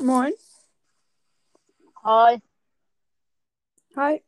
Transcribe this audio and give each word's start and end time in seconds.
Moin. 0.00 0.32
Hi. 2.04 2.40
Hi. 3.96 4.24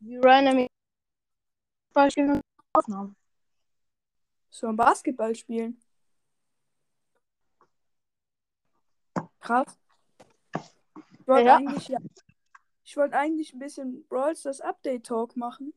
Wir 0.00 0.22
random 0.22 0.68
Aufnahmen. 2.72 3.16
So 4.50 4.68
ein 4.68 4.76
Basketball 4.76 5.34
spielen. 5.34 5.80
Krass. 9.40 9.78
Ich 10.54 11.26
wollte 11.26 11.46
Ja. 11.48 11.56
eigentlich, 11.56 11.88
ja, 11.88 11.98
ich 12.84 12.96
wollte 12.96 13.16
eigentlich 13.16 13.52
ein 13.52 13.58
bisschen 13.58 14.06
Brawl 14.08 14.36
Stars 14.36 14.60
Update 14.60 15.06
Talk 15.06 15.36
machen. 15.36 15.74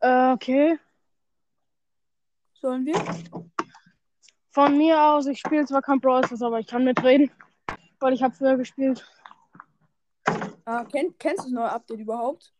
Äh, 0.00 0.32
okay. 0.32 0.78
Sollen 2.54 2.84
wir? 2.86 2.94
Von 4.52 4.76
mir 4.76 5.02
aus, 5.02 5.26
ich 5.26 5.40
spiele 5.40 5.64
zwar 5.64 5.80
kein 5.80 5.98
Brawl 5.98 6.24
Stars, 6.26 6.42
aber 6.42 6.60
ich 6.60 6.66
kann 6.66 6.84
mitreden. 6.84 7.30
Weil 8.00 8.12
ich 8.12 8.22
habe 8.22 8.34
früher 8.34 8.58
gespielt. 8.58 9.02
Ah, 10.66 10.84
kenn, 10.84 11.16
kennst 11.18 11.40
du 11.40 11.44
das 11.44 11.52
neue 11.52 11.70
Update 11.70 12.00
überhaupt? 12.00 12.52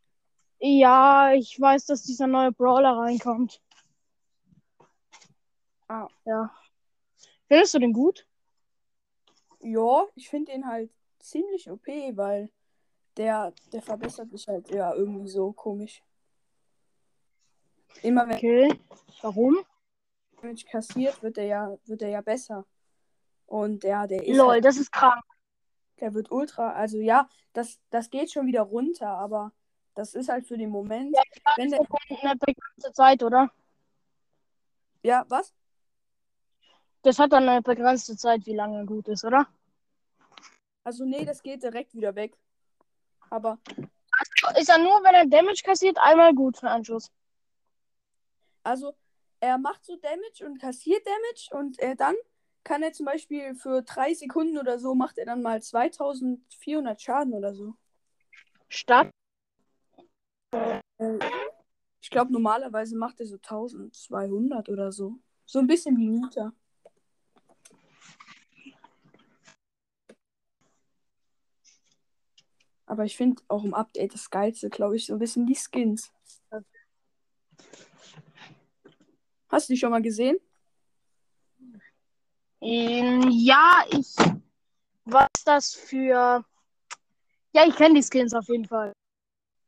Ja, 0.58 1.32
ich 1.34 1.60
weiß, 1.60 1.86
dass 1.86 2.02
dieser 2.02 2.26
neue 2.26 2.50
Brawler 2.50 2.96
reinkommt. 2.96 3.60
Ah. 5.88 6.08
Ja. 6.24 6.50
Findest 7.46 7.74
du 7.74 7.78
den 7.80 7.92
gut? 7.92 8.26
Ja, 9.60 10.06
ich 10.14 10.30
finde 10.30 10.52
den 10.52 10.66
halt 10.66 10.90
ziemlich 11.18 11.70
OP, 11.70 11.86
weil 11.86 12.48
der, 13.18 13.52
der 13.70 13.82
verbessert 13.82 14.30
sich 14.30 14.48
halt 14.48 14.70
ja 14.70 14.94
irgendwie 14.94 15.28
so 15.28 15.52
komisch. 15.52 16.02
Immer 18.02 18.26
wenn 18.28 18.36
Okay. 18.36 18.80
Warum? 19.20 19.58
Damage 20.42 20.64
kassiert, 20.70 21.22
wird 21.22 21.38
er 21.38 21.44
ja, 21.44 21.76
wird 21.86 22.02
er 22.02 22.08
ja 22.08 22.20
besser. 22.20 22.66
Und 23.46 23.84
ja, 23.84 24.06
der 24.06 24.26
ist 24.26 24.36
Lol, 24.36 24.52
halt, 24.52 24.64
das 24.64 24.76
ist 24.76 24.90
krank. 24.92 25.22
der 26.00 26.14
wird 26.14 26.30
ultra, 26.30 26.72
also 26.72 26.98
ja, 26.98 27.28
das, 27.52 27.78
das 27.90 28.10
geht 28.10 28.32
schon 28.32 28.46
wieder 28.46 28.62
runter, 28.62 29.08
aber 29.08 29.52
das 29.94 30.14
ist 30.14 30.28
halt 30.28 30.46
für 30.46 30.56
den 30.56 30.70
Moment. 30.70 31.14
wenn 31.56 31.70
der, 31.70 31.80
Eine 32.22 32.36
begrenzte 32.36 32.92
Zeit, 32.92 33.22
oder? 33.22 33.50
ja, 35.02 35.24
was? 35.28 35.52
Das 37.02 37.18
hat 37.18 37.32
dann 37.32 37.48
eine 37.48 37.62
begrenzte 37.62 38.16
Zeit, 38.16 38.46
wie 38.46 38.54
lange 38.54 38.86
gut 38.86 39.08
ist, 39.08 39.24
oder? 39.24 39.46
Also 40.84 41.04
nee, 41.04 41.24
das 41.24 41.42
geht 41.42 41.62
direkt 41.62 41.94
wieder 41.94 42.14
weg. 42.14 42.36
Aber 43.30 43.58
Ist 44.58 44.68
er 44.68 44.78
nur, 44.78 45.02
wenn 45.04 45.14
er 45.14 45.26
Damage 45.26 45.62
kassiert, 45.64 45.98
einmal 45.98 46.34
gut 46.34 46.58
für 46.58 46.70
einen 46.70 46.84
Schuss. 46.84 47.10
Also, 48.62 48.94
er 49.42 49.58
macht 49.58 49.84
so 49.84 49.96
Damage 49.96 50.46
und 50.46 50.60
kassiert 50.60 51.04
Damage 51.04 51.48
und 51.50 51.78
äh, 51.80 51.96
dann 51.96 52.14
kann 52.62 52.82
er 52.84 52.92
zum 52.92 53.06
Beispiel 53.06 53.56
für 53.56 53.82
drei 53.82 54.14
Sekunden 54.14 54.56
oder 54.56 54.78
so 54.78 54.94
macht 54.94 55.18
er 55.18 55.26
dann 55.26 55.42
mal 55.42 55.60
2400 55.60 57.02
Schaden 57.02 57.34
oder 57.34 57.52
so. 57.52 57.74
Statt. 58.68 59.10
Äh, 60.52 61.18
ich 62.00 62.10
glaube, 62.10 62.32
normalerweise 62.32 62.96
macht 62.96 63.18
er 63.18 63.26
so 63.26 63.34
1200 63.34 64.68
oder 64.68 64.92
so. 64.92 65.18
So 65.44 65.58
ein 65.58 65.66
bisschen 65.66 65.96
wie 65.96 66.06
Nita. 66.06 66.52
Aber 72.86 73.04
ich 73.04 73.16
finde 73.16 73.42
auch 73.48 73.64
im 73.64 73.74
Update 73.74 74.14
das 74.14 74.30
Geilste, 74.30 74.70
glaube 74.70 74.96
ich, 74.96 75.06
so 75.06 75.14
ein 75.14 75.18
bisschen 75.18 75.46
die 75.46 75.56
Skins. 75.56 76.12
Hast 79.52 79.68
du 79.68 79.74
die 79.74 79.78
schon 79.78 79.90
mal 79.90 80.00
gesehen? 80.00 80.38
Ähm, 82.62 83.28
ja, 83.30 83.84
ich. 83.90 84.16
Was 85.04 85.28
ist 85.36 85.46
das 85.46 85.74
für. 85.74 86.42
Ja, 87.52 87.66
ich 87.66 87.76
kenne 87.76 87.96
die 87.96 88.02
Skins 88.02 88.32
auf 88.32 88.48
jeden 88.48 88.64
Fall. 88.64 88.94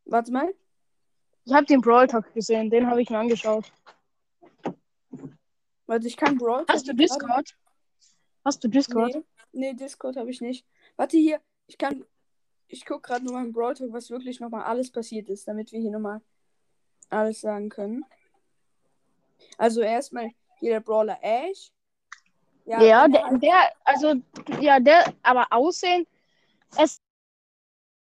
Warte 0.06 0.32
mal. 0.32 0.54
Ich 1.44 1.52
habe 1.52 1.66
den 1.66 1.82
Brawl 1.82 2.06
Talk 2.06 2.32
gesehen, 2.32 2.70
den 2.70 2.86
habe 2.86 3.02
ich 3.02 3.10
mir 3.10 3.18
angeschaut. 3.18 3.70
Warte, 5.86 6.06
ich 6.06 6.16
kann 6.16 6.38
Brawl. 6.38 6.64
Hast 6.66 6.88
du 6.88 6.94
Discord? 6.94 7.54
Hast 8.42 8.64
du 8.64 8.68
Discord? 8.68 9.14
Nee, 9.14 9.22
nee 9.52 9.74
Discord 9.74 10.16
habe 10.16 10.30
ich 10.30 10.40
nicht. 10.40 10.66
Warte 10.96 11.18
hier, 11.18 11.42
ich 11.66 11.76
kann. 11.76 12.06
Ich 12.68 12.86
gucke 12.86 13.02
gerade 13.02 13.22
nochmal 13.26 13.44
im 13.44 13.52
Brawl 13.52 13.74
Talk, 13.74 13.92
was 13.92 14.08
wirklich 14.08 14.40
nochmal 14.40 14.62
alles 14.62 14.90
passiert 14.90 15.28
ist, 15.28 15.46
damit 15.46 15.72
wir 15.72 15.80
hier 15.80 15.90
nochmal 15.90 16.22
alles 17.10 17.42
sagen 17.42 17.68
können. 17.68 18.06
Also 19.58 19.80
erstmal 19.80 20.30
hier 20.58 20.72
der 20.72 20.80
Brawler 20.80 21.18
Ash. 21.22 21.70
Ja, 22.66 22.80
wenn 22.80 22.88
er 22.88 23.08
der, 23.08 23.24
halt- 23.24 23.42
der, 23.42 23.72
also, 23.84 24.14
ja, 24.60 24.80
der, 24.80 25.14
aber 25.22 25.46
Aussehen, 25.50 26.06
es 26.76 26.92
ist 26.92 27.02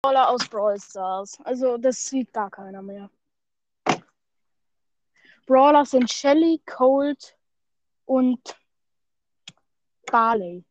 Brawler 0.01 0.29
aus 0.29 0.47
Brawl 0.47 0.79
Stars. 0.79 1.37
Also, 1.43 1.77
das 1.77 2.05
sieht 2.05 2.31
gar 2.33 2.49
keiner 2.49 2.81
mehr. 2.81 3.09
Brawler 5.45 5.85
sind 5.85 6.09
Shelly, 6.09 6.61
Cold 6.65 7.37
und 8.05 8.57
Barley. 10.05 10.63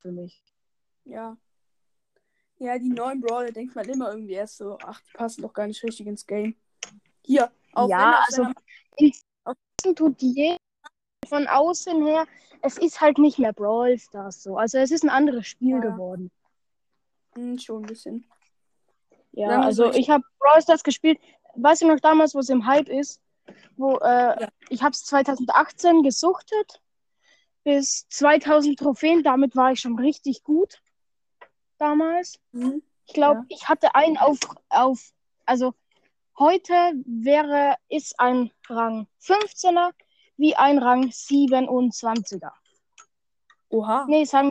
Für 0.00 0.12
mich. 0.12 0.42
Ja. 1.04 1.36
Ja, 2.58 2.78
die 2.78 2.90
neuen 2.90 3.22
Brawler 3.22 3.52
denkt 3.52 3.74
man 3.74 3.88
immer 3.88 4.10
irgendwie 4.10 4.34
erst 4.34 4.58
so, 4.58 4.78
ach, 4.82 5.00
die 5.00 5.12
passen 5.12 5.40
doch 5.40 5.52
gar 5.54 5.66
nicht 5.66 5.82
richtig 5.82 6.06
ins 6.06 6.26
Game. 6.26 6.56
Hier, 7.24 7.50
auch 7.74 7.88
Ja, 7.88 8.22
also- 8.26 8.46
Außen 9.44 9.96
tut 9.96 10.20
jeder 10.20 10.56
von 11.28 11.46
außen 11.46 12.04
her, 12.06 12.26
es 12.62 12.76
ist 12.76 13.00
halt 13.00 13.18
nicht 13.18 13.38
mehr 13.38 13.52
Brawl 13.52 13.98
Stars 13.98 14.42
so. 14.42 14.56
Also, 14.58 14.78
es 14.78 14.90
ist 14.90 15.04
ein 15.04 15.10
anderes 15.10 15.46
Spiel 15.46 15.76
Ja. 15.76 15.78
geworden. 15.80 16.30
Hm, 17.34 17.58
schon 17.58 17.82
ein 17.82 17.86
bisschen. 17.86 18.26
Ja, 19.32 19.48
wir 19.48 19.60
also 19.62 19.84
so, 19.84 19.90
ich- 19.90 19.98
ich 20.00 20.10
habe 20.10 20.24
Brawl 20.38 20.60
Stars 20.60 20.82
gespielt. 20.82 21.18
Weißt 21.54 21.82
du 21.82 21.86
noch 21.88 22.00
damals, 22.00 22.34
wo 22.34 22.40
es 22.40 22.48
im 22.48 22.66
Hype 22.66 22.88
ist? 22.88 23.20
Wo, 23.76 23.96
äh, 23.98 24.42
Ja. 24.42 24.48
ich 24.68 24.82
habe 24.82 24.90
es 24.92 25.04
2018 25.04 26.02
gesuchtet. 26.02 26.80
Bis 27.64 28.06
2000 28.08 28.78
Trophäen. 28.78 29.22
Damit 29.22 29.54
war 29.56 29.72
ich 29.72 29.80
schon 29.80 29.98
richtig 29.98 30.42
gut. 30.42 30.82
Damals. 31.78 32.38
Hm? 32.52 32.82
Ich 33.06 33.14
glaube, 33.14 33.40
Ja. 33.40 33.46
ich 33.56 33.68
hatte 33.68 33.94
einen 33.94 34.16
auf, 34.18 34.38
auf, 34.68 35.12
also 35.46 35.74
heute 36.40 36.72
wäre, 37.06 37.76
ist 37.88 38.18
ein 38.18 38.50
Rang 38.68 39.06
15er 39.22 39.92
wie 40.36 40.56
ein 40.56 40.78
Rang 40.78 41.04
27er. 41.10 42.50
Oha. 43.68 44.06
Nee, 44.08 44.24
sagen 44.24 44.48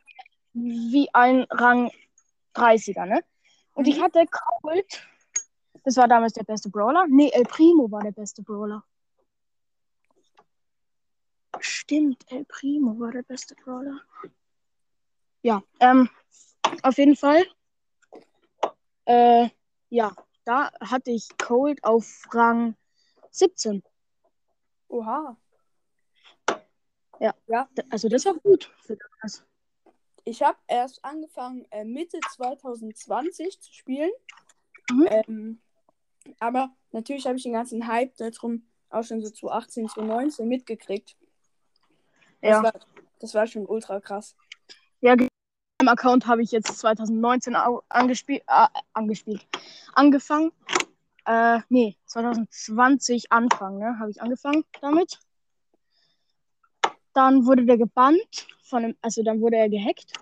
wir 0.53 0.91
wie 0.91 1.09
ein 1.13 1.43
Rang 1.49 1.91
30er, 2.55 3.05
ne? 3.05 3.23
Und 3.73 3.87
ich 3.87 3.97
Mhm. 3.97 4.03
hatte 4.03 4.25
Cold. 4.61 5.07
Das 5.83 5.97
war 5.97 6.07
damals 6.07 6.33
der 6.33 6.43
beste 6.43 6.69
Brawler. 6.69 7.05
Nee, 7.07 7.29
El 7.33 7.43
Primo 7.43 7.89
war 7.91 8.01
der 8.03 8.11
beste 8.11 8.43
Brawler. 8.43 8.83
Stimmt, 11.59 12.23
El 12.31 12.45
Primo 12.45 12.99
war 12.99 13.11
der 13.11 13.23
beste 13.23 13.55
Brawler. 13.55 13.99
Ja, 15.41 15.61
ähm, 15.79 16.09
auf 16.83 16.97
jeden 16.97 17.15
Fall. 17.15 17.45
Äh, 19.05 19.49
ja, 19.89 20.11
da 20.45 20.71
hatte 20.81 21.11
ich 21.11 21.27
Cold 21.37 21.83
auf 21.83 22.23
Rang 22.31 22.75
17. 23.31 23.83
Oha. 24.87 25.37
Also 27.89 28.09
das 28.09 28.25
war 28.25 28.35
gut. 28.35 28.71
Ich 30.23 30.41
habe 30.41 30.57
erst 30.67 31.03
angefangen, 31.03 31.65
äh, 31.71 31.83
Mitte 31.83 32.19
2020 32.35 33.59
zu 33.61 33.73
spielen. 33.73 34.11
Mhm. 34.91 35.07
Ähm, 35.09 35.61
aber 36.39 36.75
natürlich 36.91 37.25
habe 37.25 37.37
ich 37.37 37.43
den 37.43 37.53
ganzen 37.53 37.87
Hype 37.87 38.15
darum 38.17 38.67
auch 38.89 39.03
schon 39.03 39.21
so 39.21 39.29
2018, 39.29 39.89
2019 39.89 40.47
mitgekriegt. 40.47 41.17
Das, 42.41 42.51
Ja. 42.51 42.63
war, 42.63 42.73
das 43.19 43.33
war 43.33 43.47
schon 43.47 43.65
ultra 43.65 43.99
krass. 43.99 44.35
Ja, 45.01 45.15
Account 45.91 46.27
habe 46.27 46.41
ich 46.41 46.51
jetzt 46.51 46.77
2019 46.79 47.55
au- 47.55 47.83
angespielt, 47.89 48.43
äh, 48.47 48.67
angespielt. 48.93 49.45
Angefangen. 49.93 50.51
Äh, 51.25 51.59
nee, 51.69 51.97
2020 52.05 53.31
Anfang, 53.31 53.77
ne? 53.77 53.97
Habe 53.99 54.09
ich 54.11 54.21
angefangen 54.21 54.63
damit. 54.81 55.19
Dann 57.13 57.45
wurde 57.45 57.65
der 57.65 57.77
gebannt 57.77 58.47
von 58.63 58.83
dem, 58.83 58.95
also 59.01 59.23
dann 59.23 59.41
wurde 59.41 59.57
er 59.57 59.69
gehackt. 59.69 60.13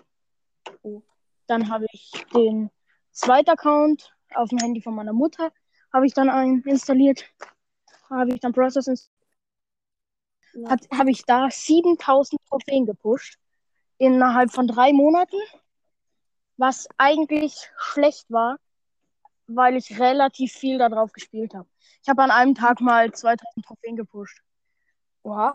Dann 1.46 1.70
habe 1.70 1.86
ich 1.92 2.10
den 2.34 2.70
zweiten 3.12 3.50
Account 3.50 4.14
auf 4.34 4.48
dem 4.50 4.58
Handy 4.58 4.80
von 4.82 4.94
meiner 4.94 5.12
Mutter, 5.12 5.52
habe 5.92 6.06
ich 6.06 6.12
dann 6.14 6.28
einen 6.28 6.62
installiert. 6.62 7.24
Habe 8.10 8.34
ich 8.34 8.40
dann 8.40 8.52
Process 8.52 8.86
installiert. 8.86 9.14
Ja. 10.54 10.98
Habe 10.98 11.10
ich 11.10 11.24
da 11.24 11.48
7000 11.50 12.40
Trophäen 12.48 12.84
gepusht 12.86 13.38
innerhalb 13.98 14.52
von 14.52 14.66
drei 14.66 14.92
Monaten, 14.92 15.36
was 16.56 16.88
eigentlich 16.96 17.70
schlecht 17.76 18.30
war, 18.30 18.58
weil 19.46 19.76
ich 19.76 19.98
relativ 19.98 20.52
viel 20.52 20.78
darauf 20.78 21.12
gespielt 21.12 21.54
habe. 21.54 21.68
Ich 22.02 22.08
habe 22.08 22.22
an 22.22 22.30
einem 22.30 22.54
Tag 22.54 22.80
mal 22.80 23.12
2000 23.12 23.64
Trophäen 23.64 23.96
gepusht. 23.96 24.40
Oha. 25.22 25.54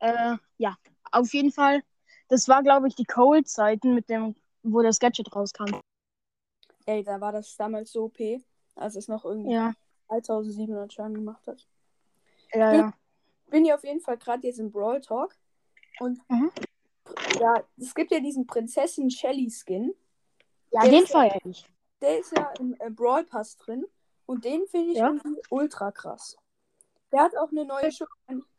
Äh, 0.00 0.36
ja, 0.58 0.76
auf 1.10 1.32
jeden 1.32 1.52
Fall. 1.52 1.82
Das 2.28 2.48
war, 2.48 2.62
glaube 2.62 2.88
ich, 2.88 2.94
die 2.94 3.04
Cold-Zeiten, 3.04 3.94
mit 3.94 4.08
dem, 4.08 4.34
wo 4.62 4.82
das 4.82 4.98
Gadget 4.98 5.34
rauskam. 5.34 5.80
Ey, 6.86 7.02
da 7.02 7.20
war 7.20 7.32
das 7.32 7.56
damals 7.56 7.92
so 7.92 8.04
OP, 8.04 8.18
als 8.74 8.96
es 8.96 9.08
noch 9.08 9.24
irgendwie 9.24 9.52
Ja, 9.52 9.74
3700 10.08 10.92
Schaden 10.92 11.14
gemacht 11.14 11.46
hat. 11.46 11.66
ja, 12.52 12.74
ja. 12.74 12.92
bin 13.50 13.64
hier 13.64 13.74
auf 13.74 13.84
jeden 13.84 14.00
Fall 14.00 14.18
gerade 14.18 14.46
jetzt 14.46 14.58
im 14.58 14.70
Brawl 14.70 15.00
Talk. 15.00 15.36
Und 16.00 16.20
Mhm. 16.28 16.50
ja, 17.40 17.62
es 17.78 17.94
gibt 17.94 18.10
ja 18.12 18.20
diesen 18.20 18.46
Prinzessin 18.46 19.10
Shelly 19.10 19.50
Skin. 19.50 19.94
Ja, 20.70 20.82
Der 20.82 20.90
den 20.90 21.06
feiere 21.06 21.38
ich. 21.44 21.66
Der 22.00 22.18
ist 22.20 22.36
ja 22.36 22.50
im 22.60 22.76
äh, 22.78 22.90
Brawl 22.90 23.24
Pass 23.24 23.56
drin. 23.56 23.84
Und 24.26 24.44
den 24.44 24.66
finde 24.66 24.92
ich 24.92 24.98
Ja. 24.98 25.14
ultra 25.50 25.90
krass. 25.90 26.36
Der 27.12 27.20
hat 27.22 27.36
auch 27.36 27.50
eine 27.50 27.64
neue 27.64 27.90
Schuss 27.90 28.08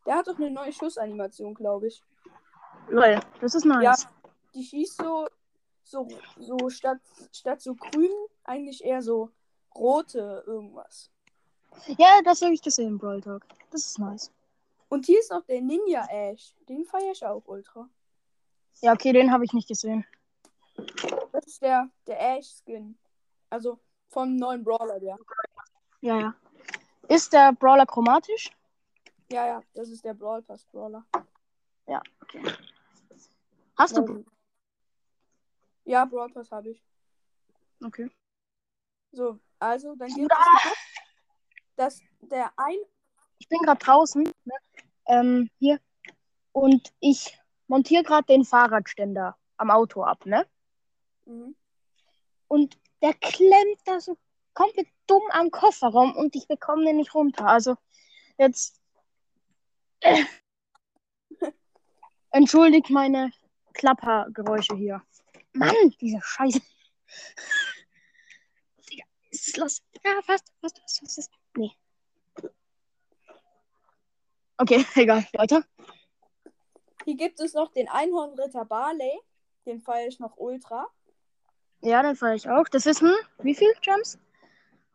der 0.05 0.15
hat 0.15 0.27
auch 0.27 0.37
eine 0.37 0.49
neue 0.49 0.73
Schussanimation, 0.73 1.53
glaube 1.53 1.87
ich. 1.87 2.01
Lol, 2.87 3.19
das 3.41 3.53
ist 3.53 3.65
nice. 3.65 3.83
Ja, 3.83 4.09
die 4.55 4.63
schießt 4.63 4.97
so, 4.97 5.27
so, 5.83 6.07
so 6.39 6.69
statt, 6.69 6.97
statt 7.31 7.61
so 7.61 7.75
grün 7.75 8.09
eigentlich 8.43 8.83
eher 8.83 9.03
so 9.03 9.29
rote 9.75 10.43
irgendwas. 10.47 11.11
Ja, 11.99 12.19
das 12.23 12.41
habe 12.41 12.53
ich 12.55 12.61
gesehen, 12.63 12.97
Brawl 12.97 13.21
Talk. 13.21 13.45
Das 13.69 13.85
ist 13.85 13.99
nice. 13.99 14.31
Und 14.89 15.05
hier 15.05 15.19
ist 15.19 15.31
noch 15.31 15.45
der 15.45 15.61
Ninja 15.61 16.07
Ash. 16.09 16.55
Den 16.67 16.85
feiere 16.85 17.11
ich 17.11 17.25
auch 17.25 17.45
ultra. 17.47 17.89
Ja, 18.81 18.93
okay, 18.93 19.13
den 19.13 19.31
habe 19.31 19.45
ich 19.45 19.53
nicht 19.53 19.67
gesehen. 19.67 20.05
Das 21.31 21.45
ist 21.45 21.61
der, 21.61 21.89
der 22.07 22.37
Ash-Skin. 22.37 22.97
Also 23.49 23.79
vom 24.09 24.35
neuen 24.35 24.63
Brawler, 24.63 24.99
der. 24.99 25.17
Ja, 26.01 26.19
ja. 26.19 26.35
Ist 27.07 27.33
der 27.33 27.53
Brawler 27.53 27.85
chromatisch? 27.85 28.51
Ja, 29.31 29.45
ja, 29.45 29.63
das 29.73 29.89
ist 29.89 30.03
der 30.03 30.15
Brawl 30.15 30.41
Pass 30.41 30.65
Brawler. 30.65 31.05
Ja, 31.87 32.01
okay. 32.21 32.41
Hast 33.77 33.95
du? 33.95 34.25
Ja, 35.85 36.05
Brawl 36.05 36.31
Pass 36.31 36.51
habe 36.51 36.71
ich. 36.71 36.83
Okay. 37.83 38.09
So, 39.11 39.39
also 39.59 39.95
dann 39.95 40.09
gibt 40.09 40.31
es 40.31 40.37
noch, 40.37 40.73
dass 41.75 42.01
der 42.21 42.51
ein. 42.57 42.77
Ich 43.37 43.47
bin 43.47 43.59
gerade 43.59 43.83
draußen, 43.83 44.23
ne? 44.23 44.53
Ähm, 45.09 45.49
hier, 45.59 45.79
und 46.51 46.93
ich 46.99 47.37
montiere 47.67 48.03
gerade 48.03 48.27
den 48.27 48.45
Fahrradständer 48.45 49.37
am 49.57 49.71
Auto 49.71 50.03
ab, 50.03 50.25
ne? 50.25 50.47
Mhm. 51.25 51.55
Und 52.47 52.77
der 53.01 53.13
klemmt 53.13 53.79
da 53.85 53.99
so 53.99 54.17
komplett 54.53 54.87
dumm 55.07 55.23
am 55.31 55.51
Kofferraum 55.51 56.15
und 56.15 56.35
ich 56.35 56.47
bekomme 56.47 56.85
den 56.85 56.97
nicht 56.97 57.13
runter. 57.13 57.47
Also 57.47 57.75
jetzt 58.37 58.81
entschuldigt 62.31 62.89
meine 62.89 63.31
Klappergeräusche 63.73 64.75
hier. 64.75 65.01
Mann, 65.53 65.75
diese 66.01 66.19
Scheiße. 66.21 66.61
Digga, 68.89 69.05
ist 69.31 69.57
los? 69.57 69.81
Ja, 70.03 70.21
fast, 70.23 70.51
fast, 70.61 70.79
fast, 70.79 70.99
fast. 70.99 71.15
fast. 71.15 71.31
Nee. 71.55 71.71
Okay, 74.59 74.85
egal, 74.95 75.25
weiter. 75.33 75.63
Hier 77.05 77.15
gibt 77.15 77.39
es 77.39 77.53
noch 77.53 77.71
den 77.71 77.87
Einhornritter 77.87 78.65
Barley. 78.65 79.19
Den 79.65 79.79
feiere 79.79 80.07
ich 80.07 80.19
noch 80.19 80.37
ultra. 80.37 80.87
Ja, 81.81 82.03
den 82.03 82.15
fahre 82.15 82.35
ich 82.35 82.49
auch. 82.49 82.67
Das 82.67 82.85
ist 82.85 83.01
ein, 83.01 83.13
wie 83.39 83.55
viel 83.55 83.73
Gems? 83.81 84.19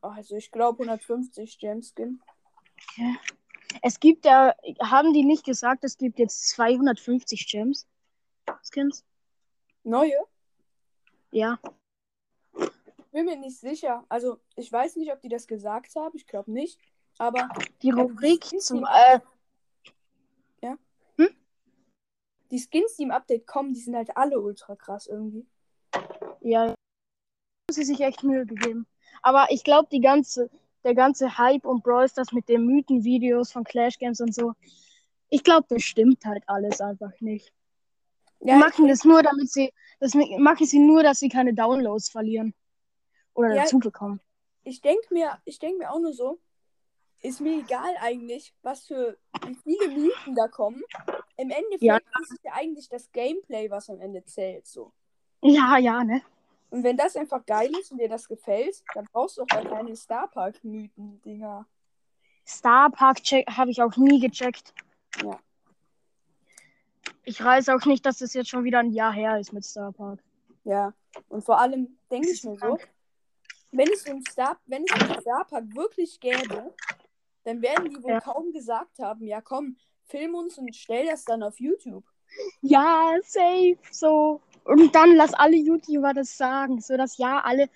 Oh, 0.02 0.08
Also 0.08 0.36
ich 0.36 0.50
glaube 0.50 0.82
150 0.82 1.58
Gem-Skin. 1.58 2.20
Es 3.82 3.98
gibt 3.98 4.26
ja, 4.26 4.54
haben 4.80 5.14
die 5.14 5.24
nicht 5.24 5.44
gesagt, 5.44 5.82
es 5.82 5.96
gibt 5.96 6.18
jetzt 6.18 6.48
250 6.50 7.48
Gems? 7.50 7.86
Skins? 8.62 9.02
Neue? 9.82 10.18
Ja. 11.30 11.58
Bin 13.12 13.24
mir 13.24 13.36
nicht 13.36 13.58
sicher. 13.58 14.04
Also 14.10 14.40
ich 14.56 14.70
weiß 14.70 14.96
nicht, 14.96 15.10
ob 15.10 15.22
die 15.22 15.28
das 15.30 15.46
gesagt 15.46 15.96
haben. 15.96 16.16
Ich 16.16 16.26
glaube 16.26 16.52
nicht. 16.52 16.78
Aber 17.18 17.48
Die 17.80 17.90
Rubrik 17.90 18.44
zum, 18.60 18.84
äh, 18.84 19.20
die 22.50 22.58
Skins, 22.58 22.96
die 22.96 23.04
im 23.04 23.10
Update 23.10 23.46
kommen, 23.46 23.72
die 23.74 23.80
sind 23.80 23.96
halt 23.96 24.16
alle 24.16 24.40
ultra 24.40 24.76
krass 24.76 25.06
irgendwie. 25.06 25.46
ja, 26.40 26.68
haben 26.68 26.74
sie 27.70 27.84
sich 27.84 28.00
echt 28.00 28.22
Mühe 28.22 28.46
gegeben. 28.46 28.86
Aber 29.22 29.46
ich 29.50 29.64
glaube, 29.64 29.88
die 29.90 30.00
ganze, 30.00 30.50
der 30.84 30.94
ganze 30.94 31.38
Hype 31.38 31.64
und 31.64 31.82
Brawl 31.82 32.08
Stars 32.08 32.32
mit 32.32 32.48
den 32.48 32.66
Mythenvideos 32.66 33.52
von 33.52 33.64
Clash 33.64 33.98
Games 33.98 34.20
und 34.20 34.34
so, 34.34 34.52
ich 35.30 35.42
glaube, 35.42 35.66
das 35.68 35.82
stimmt 35.82 36.24
halt 36.24 36.44
alles 36.46 36.80
einfach 36.80 37.12
nicht. 37.20 37.52
Die 38.40 38.48
Ja, 38.48 38.58
machen 38.58 38.88
das 38.88 39.04
nur, 39.04 39.22
damit 39.22 39.50
sie, 39.50 39.72
das 40.00 40.14
machen 40.14 40.66
sie 40.66 40.78
nur, 40.78 41.02
dass 41.02 41.18
sie 41.20 41.28
keine 41.28 41.54
Downloads 41.54 42.10
verlieren. 42.10 42.54
Oder 43.34 43.54
Ja. 43.54 43.62
dazu 43.62 43.78
bekommen. 43.78 44.20
ich 44.64 44.80
denke 44.80 45.12
mir, 45.12 45.38
ich 45.44 45.58
denke 45.58 45.78
mir 45.78 45.90
auch 45.90 45.98
nur 46.00 46.12
so, 46.12 46.38
ist 47.22 47.40
mir 47.40 47.58
egal 47.58 47.94
eigentlich, 48.00 48.54
was 48.62 48.86
für 48.86 49.18
wie 49.44 49.56
viele 49.62 49.88
Mythen 49.88 50.34
da 50.34 50.48
kommen. 50.48 50.82
Im 51.36 51.50
Endeffekt 51.50 51.82
Ja. 51.82 51.96
ist 51.96 52.32
es 52.32 52.42
ja 52.42 52.52
eigentlich 52.54 52.88
das 52.88 53.10
Gameplay, 53.12 53.70
was 53.70 53.90
am 53.90 54.00
Ende 54.00 54.24
zählt. 54.24 54.66
So. 54.66 54.92
Ja, 55.42 55.78
ja, 55.78 56.04
ne? 56.04 56.22
Und 56.70 56.82
wenn 56.82 56.96
das 56.96 57.16
einfach 57.16 57.44
geil 57.46 57.70
ist 57.80 57.92
und 57.92 57.98
dir 57.98 58.08
das 58.08 58.26
gefällt, 58.26 58.82
dann 58.94 59.06
brauchst 59.12 59.36
du 59.38 59.42
auch 59.42 59.46
gar 59.46 59.64
keine 59.64 59.94
Star 59.96 60.28
Park 60.28 60.62
Mythen 60.64 61.20
Dinger. 61.22 61.66
Star 62.46 62.90
Park 62.90 63.18
habe 63.48 63.70
ich 63.70 63.80
auch 63.82 63.96
nie 63.96 64.20
gecheckt. 64.20 64.74
Ja. 65.22 65.38
Ich 67.24 67.42
weiß 67.42 67.68
auch 67.70 67.84
nicht, 67.86 68.04
dass 68.04 68.18
das 68.18 68.34
jetzt 68.34 68.48
schon 68.50 68.64
wieder 68.64 68.80
ein 68.80 68.90
Jahr 68.92 69.12
her 69.12 69.38
ist 69.38 69.52
mit 69.52 69.64
Star 69.64 69.92
Park. 69.92 70.20
Ja. 70.64 70.92
Und 71.28 71.44
vor 71.44 71.58
allem 71.60 71.96
denke 72.10 72.30
ich 72.30 72.42
mir 72.44 72.56
so, 72.58 72.78
wenn 73.70 73.88
es 73.92 74.02
so 74.04 74.10
ein 74.12 74.22
Star, 74.28 74.58
wenn 74.66 74.84
es 74.84 74.92
einen 75.00 75.20
Star 75.20 75.44
Park 75.44 75.64
wirklich 75.74 76.18
gäbe, 76.20 76.74
dann 77.44 77.62
werden 77.62 77.88
die 77.88 78.02
wohl 78.02 78.10
Ja. 78.12 78.20
kaum 78.20 78.52
gesagt 78.52 78.98
haben, 78.98 79.24
ja 79.26 79.40
komm, 79.40 79.76
film 80.06 80.34
uns 80.34 80.58
und 80.58 80.74
stell 80.74 81.06
das 81.06 81.24
dann 81.24 81.42
auf 81.42 81.58
YouTube. 81.60 82.04
Ja, 82.62 83.12
safe, 83.22 83.76
so. 83.90 84.40
Und 84.64 84.94
dann 84.94 85.14
lass 85.14 85.34
alle 85.34 85.56
YouTuber 85.56 86.14
das 86.14 86.36
sagen, 86.36 86.80
sodass 86.80 87.18
ja 87.18 87.40
alle 87.42 87.68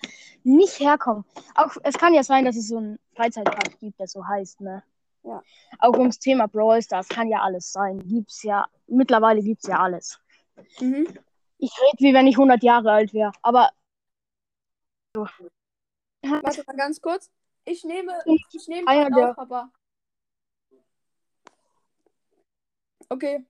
nicht 0.43 0.81
herkommen. 0.81 1.25
Auch 1.55 1.77
es 1.83 1.97
kann 1.99 2.15
ja 2.15 2.23
sein, 2.23 2.45
dass 2.45 2.57
es 2.57 2.69
so 2.69 2.79
einen 2.79 2.99
Freizeitpark 3.15 3.79
gibt, 3.79 4.01
der 4.01 4.09
so 4.09 4.27
heißt, 4.27 4.61
ne? 4.63 4.83
Ja. 5.23 5.43
Auch 5.81 5.99
ums 5.99 6.19
Thema 6.19 6.47
Brawl 6.49 6.81
Stars 6.81 7.09
kann 7.09 7.29
ja 7.29 7.41
alles 7.43 7.71
sein. 7.73 7.99
Gibt's 8.09 8.43
ja, 8.43 8.67
mittlerweile 8.87 9.43
gibt's 9.43 9.67
ja 9.67 9.79
alles. 9.81 10.19
Mhm. 10.81 11.07
Ich 11.59 11.73
rede, 11.81 11.99
wie 11.99 12.15
wenn 12.15 12.27
ich 12.27 12.37
100 12.37 12.63
Jahre 12.63 12.91
alt 12.93 13.13
wäre. 13.13 13.33
Aber 13.43 13.71
Warte 16.23 16.65
mal 16.67 16.77
ganz 16.77 17.01
kurz. 17.01 17.31
Ich 17.65 17.85
nehme, 17.85 18.13
ich 18.25 18.69
nehme 18.69 18.89
Einer 18.89 19.11
gerade 19.11 19.21
der- 19.21 19.31
auf, 19.31 19.37
Papa. 19.37 19.71
Okay, 23.11 23.45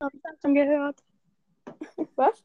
habe 0.00 0.16
ich 0.16 0.22
das 0.22 0.40
schon 0.42 0.54
gehört? 0.54 1.02
was? 2.16 2.44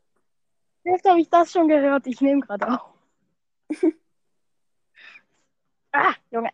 Wie 0.83 0.91
oft 0.91 1.05
habe 1.05 1.19
ich 1.19 1.29
das 1.29 1.51
schon 1.51 1.67
gehört? 1.67 2.07
Ich 2.07 2.21
nehme 2.21 2.41
gerade 2.41 2.67
auf. 2.71 2.93
ah, 5.91 6.13
Junge. 6.31 6.51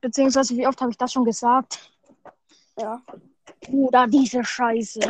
Beziehungsweise, 0.00 0.56
wie 0.56 0.66
oft 0.66 0.80
habe 0.80 0.92
ich 0.92 0.98
das 0.98 1.12
schon 1.12 1.24
gesagt? 1.24 1.92
Ja. 2.78 3.02
Bruder, 3.60 4.06
diese 4.06 4.44
Scheiße. 4.44 5.00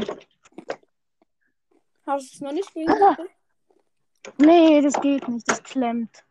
Hast 2.07 2.33
du 2.33 2.35
es 2.35 2.41
noch 2.41 2.53
nicht 2.53 2.73
gehört? 2.73 3.21
Nee, 4.39 4.81
das 4.81 5.01
geht 5.01 5.29
nicht. 5.29 5.49
Das 5.49 5.63
klemmt. 5.63 6.25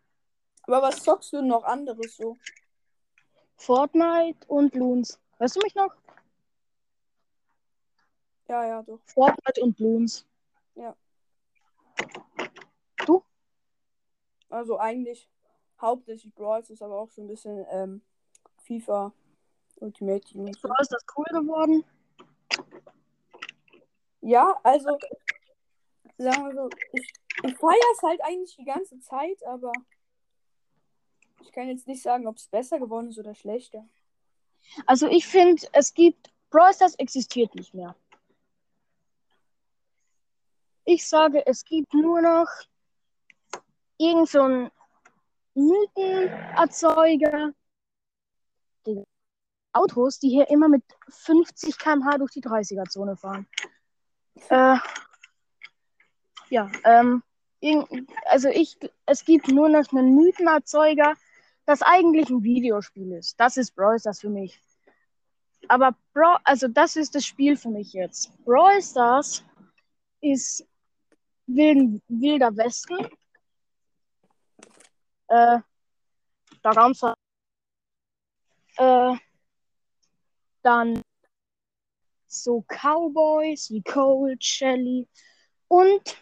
Aber 0.64 0.82
was 0.82 1.04
zockst 1.04 1.34
du 1.34 1.42
noch 1.42 1.64
anderes 1.64 2.18
so? 2.18 2.38
Fortnite 3.56 4.48
und 4.48 4.72
Bloons. 4.72 5.20
Hörst 5.38 5.56
du 5.56 5.62
mich 5.62 5.76
noch? 5.76 5.96
Ja, 8.50 8.66
ja, 8.66 8.84
doch. 8.84 9.00
Fortnite 9.06 9.62
und 9.62 9.78
Bloons. 9.78 10.26
Also 14.50 14.80
eigentlich 14.80 15.30
hauptsächlich 15.80 16.34
Brawl 16.34 16.62
ist 16.62 16.82
aber 16.82 17.00
auch 17.00 17.10
so 17.12 17.22
ein 17.22 17.28
bisschen 17.28 17.66
ähm, 17.70 18.02
FIFA 18.64 19.14
Ultimate 19.76 20.22
Team. 20.22 20.48
Ist 20.48 20.64
das 20.64 21.06
cool 21.16 21.26
geworden. 21.26 21.86
Ja, 24.22 24.60
also 24.64 24.98
sagen 26.18 26.46
wir 26.46 26.54
so, 26.54 26.70
ich, 26.94 27.14
ich 27.44 27.58
feiere 27.58 27.94
es 27.94 28.02
halt 28.02 28.22
eigentlich 28.24 28.56
die 28.58 28.66
ganze 28.66 29.00
Zeit, 29.00 29.42
aber 29.46 29.72
ich 31.42 31.52
kann 31.52 31.70
jetzt 31.70 31.88
nicht 31.88 32.02
sagen, 32.02 32.28
ob 32.28 32.36
es 32.36 32.48
besser 32.48 32.80
geworden 32.80 33.10
ist 33.10 33.20
oder 33.20 33.36
schlechter. 33.36 33.88
Also 34.86 35.08
ich 35.08 35.26
finde, 35.26 35.66
es 35.74 35.94
gibt. 35.94 36.32
Brawl 36.50 36.74
Stars 36.74 36.96
existiert 36.96 37.54
nicht 37.54 37.76
mehr. 37.76 37.96
Ich 40.92 41.08
sage, 41.08 41.46
es 41.46 41.64
gibt 41.64 41.94
nur 41.94 42.20
noch 42.20 42.48
irgend 44.00 44.28
so 44.28 44.72
Mythenerzeuger. 45.54 47.54
Autos, 49.72 50.18
die 50.18 50.30
hier 50.30 50.50
immer 50.50 50.68
mit 50.68 50.84
50 51.10 51.78
km/h 51.78 52.18
durch 52.18 52.32
die 52.32 52.42
30er-Zone 52.42 53.16
fahren. 53.18 53.48
Äh, 54.50 54.78
ja, 56.50 56.72
ähm, 56.84 57.22
also 58.26 58.50
ich, 58.50 58.80
es 59.06 59.24
gibt 59.24 59.48
nur 59.50 59.70
noch 59.70 59.92
einen 59.92 60.16
Mythenerzeuger, 60.16 61.14
das 61.68 61.84
eigentlich 61.84 62.32
ein 62.32 62.42
Videospiel 62.42 63.12
ist. 63.12 63.40
Das 63.40 63.58
ist 63.58 63.76
Brawl 63.76 64.00
Stars 64.00 64.22
für 64.22 64.32
mich. 64.32 64.60
Aber 65.68 65.96
Brawl, 66.16 66.40
also 66.46 66.68
das 66.68 66.96
ist 66.96 67.14
das 67.14 67.28
Spiel 67.28 67.58
für 67.58 67.70
mich 67.70 67.94
jetzt. 67.94 68.32
Brawl 68.44 68.82
Stars 68.82 69.44
ist 70.22 70.66
wilden, 71.50 72.02
wilder 72.08 72.56
Westen. 72.56 72.98
Äh, 75.28 75.60
da 76.62 76.72
ganz 76.72 77.04
äh, 78.78 79.16
dann 80.62 81.02
so 82.28 82.64
Cowboys 82.68 83.70
wie 83.70 83.82
Cold, 83.82 84.44
Shelly 84.44 85.08
und 85.68 86.18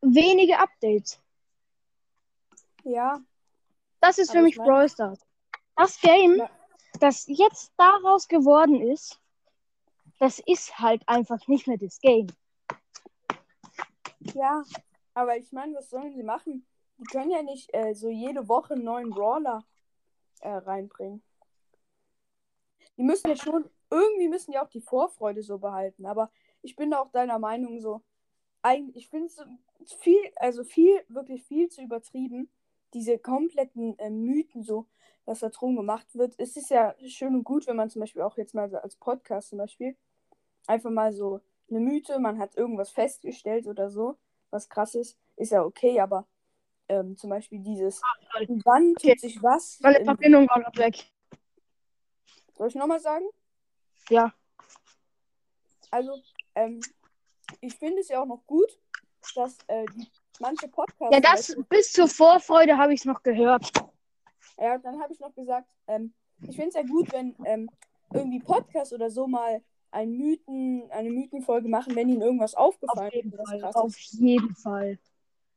wenige 0.00 0.58
Updates. 0.58 1.20
Ja. 2.84 3.20
Das 4.00 4.18
ist 4.18 4.30
für 4.30 4.42
mich 4.42 4.56
mein... 4.56 4.66
Brawl 4.66 4.88
Stars. 4.88 5.20
Das 5.76 6.00
Game, 6.00 6.42
das 7.00 7.26
jetzt 7.26 7.72
daraus 7.76 8.28
geworden 8.28 8.80
ist, 8.80 9.20
das 10.18 10.38
ist 10.38 10.78
halt 10.78 11.06
einfach 11.08 11.46
nicht 11.48 11.66
mehr 11.66 11.78
das 11.78 11.98
Game. 12.00 12.28
Ja, 14.34 14.62
aber 15.14 15.36
ich 15.36 15.52
meine, 15.52 15.74
was 15.74 15.90
sollen 15.90 16.14
sie 16.14 16.22
machen? 16.22 16.66
Die 16.98 17.04
können 17.04 17.30
ja 17.30 17.42
nicht 17.42 17.72
äh, 17.74 17.94
so 17.94 18.08
jede 18.08 18.48
Woche 18.48 18.74
einen 18.74 18.84
neuen 18.84 19.10
Brawler 19.10 19.64
äh, 20.40 20.50
reinbringen. 20.50 21.22
Die 22.96 23.02
müssen 23.02 23.28
ja 23.28 23.36
schon, 23.36 23.68
irgendwie 23.90 24.28
müssen 24.28 24.52
die 24.52 24.58
auch 24.58 24.68
die 24.68 24.80
Vorfreude 24.80 25.42
so 25.42 25.58
behalten. 25.58 26.06
Aber 26.06 26.30
ich 26.62 26.76
bin 26.76 26.94
auch 26.94 27.10
deiner 27.10 27.38
Meinung 27.38 27.80
so, 27.80 28.02
eigentlich, 28.62 29.04
ich 29.04 29.08
finde 29.08 29.26
es 29.26 29.92
viel, 29.94 30.18
also 30.36 30.64
viel, 30.64 31.04
wirklich 31.08 31.44
viel 31.44 31.68
zu 31.68 31.82
übertrieben, 31.82 32.50
diese 32.94 33.18
kompletten 33.18 33.98
äh, 33.98 34.10
Mythen 34.10 34.62
so, 34.62 34.86
was 35.24 35.40
da 35.40 35.50
drum 35.50 35.76
gemacht 35.76 36.14
wird. 36.14 36.34
Es 36.38 36.56
ist 36.56 36.70
ja 36.70 36.94
schön 37.06 37.34
und 37.34 37.44
gut, 37.44 37.66
wenn 37.66 37.76
man 37.76 37.90
zum 37.90 38.00
Beispiel 38.00 38.22
auch 38.22 38.36
jetzt 38.36 38.54
mal 38.54 38.74
als 38.76 38.96
Podcast 38.96 39.50
zum 39.50 39.58
Beispiel 39.58 39.96
einfach 40.66 40.90
mal 40.90 41.12
so 41.12 41.40
eine 41.68 41.80
Mythe, 41.80 42.18
man 42.18 42.38
hat 42.38 42.56
irgendwas 42.56 42.90
festgestellt 42.90 43.66
oder 43.66 43.90
so, 43.90 44.16
was 44.50 44.68
krass 44.68 44.94
ist, 44.94 45.18
ist 45.36 45.52
ja 45.52 45.62
okay, 45.62 46.00
aber 46.00 46.26
ähm, 46.88 47.16
zum 47.16 47.30
Beispiel 47.30 47.60
dieses, 47.60 48.02
ah, 48.02 48.40
wann 48.64 48.94
tut 48.94 49.10
okay. 49.10 49.18
sich 49.18 49.42
was? 49.42 49.78
Meine 49.80 50.04
Verbindung 50.04 50.48
war 50.48 50.60
gerade 50.60 50.78
weg. 50.78 51.10
Soll 52.56 52.68
ich 52.68 52.74
nochmal 52.74 53.00
sagen? 53.00 53.26
Ja. 54.08 54.32
Also, 55.90 56.12
ähm, 56.54 56.80
ich 57.60 57.74
finde 57.76 58.00
es 58.00 58.08
ja 58.08 58.22
auch 58.22 58.26
noch 58.26 58.46
gut, 58.46 58.78
dass 59.34 59.58
äh, 59.66 59.84
die, 59.94 60.08
manche 60.40 60.68
Podcasts. 60.68 61.14
Ja, 61.14 61.20
das 61.20 61.56
bis 61.68 61.92
zur 61.92 62.08
Vorfreude 62.08 62.78
habe 62.78 62.94
ich 62.94 63.00
es 63.00 63.04
noch 63.04 63.22
gehört. 63.22 63.70
Ja, 64.58 64.78
dann 64.78 65.00
habe 65.00 65.12
ich 65.12 65.20
noch 65.20 65.34
gesagt, 65.34 65.68
ähm, 65.86 66.14
ich 66.40 66.56
finde 66.56 66.68
es 66.68 66.74
ja 66.74 66.82
gut, 66.82 67.12
wenn 67.12 67.34
ähm, 67.44 67.70
irgendwie 68.12 68.40
Podcasts 68.40 68.92
oder 68.92 69.10
so 69.10 69.26
mal 69.26 69.62
ein 69.96 70.12
Mythen, 70.12 70.90
eine 70.90 71.10
Mythenfolge 71.10 71.68
machen, 71.68 71.96
wenn 71.96 72.08
ihnen 72.08 72.22
irgendwas 72.22 72.54
aufgefallen 72.54 73.08
auf 73.08 73.14
jeden 73.14 73.32
ist. 73.32 73.48
Fall, 73.48 73.64
auf 73.74 73.96
jeden 73.96 74.54
Fall. 74.54 74.98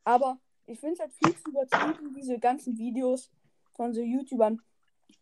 Aber 0.04 0.40
ich 0.66 0.80
finde 0.80 0.94
es 0.96 1.00
halt 1.00 1.14
viel 1.14 1.36
zu 1.36 1.50
übertrieben, 1.50 2.16
diese 2.16 2.40
ganzen 2.40 2.78
Videos 2.78 3.30
von 3.74 3.94
so 3.94 4.02
YouTubern 4.02 4.62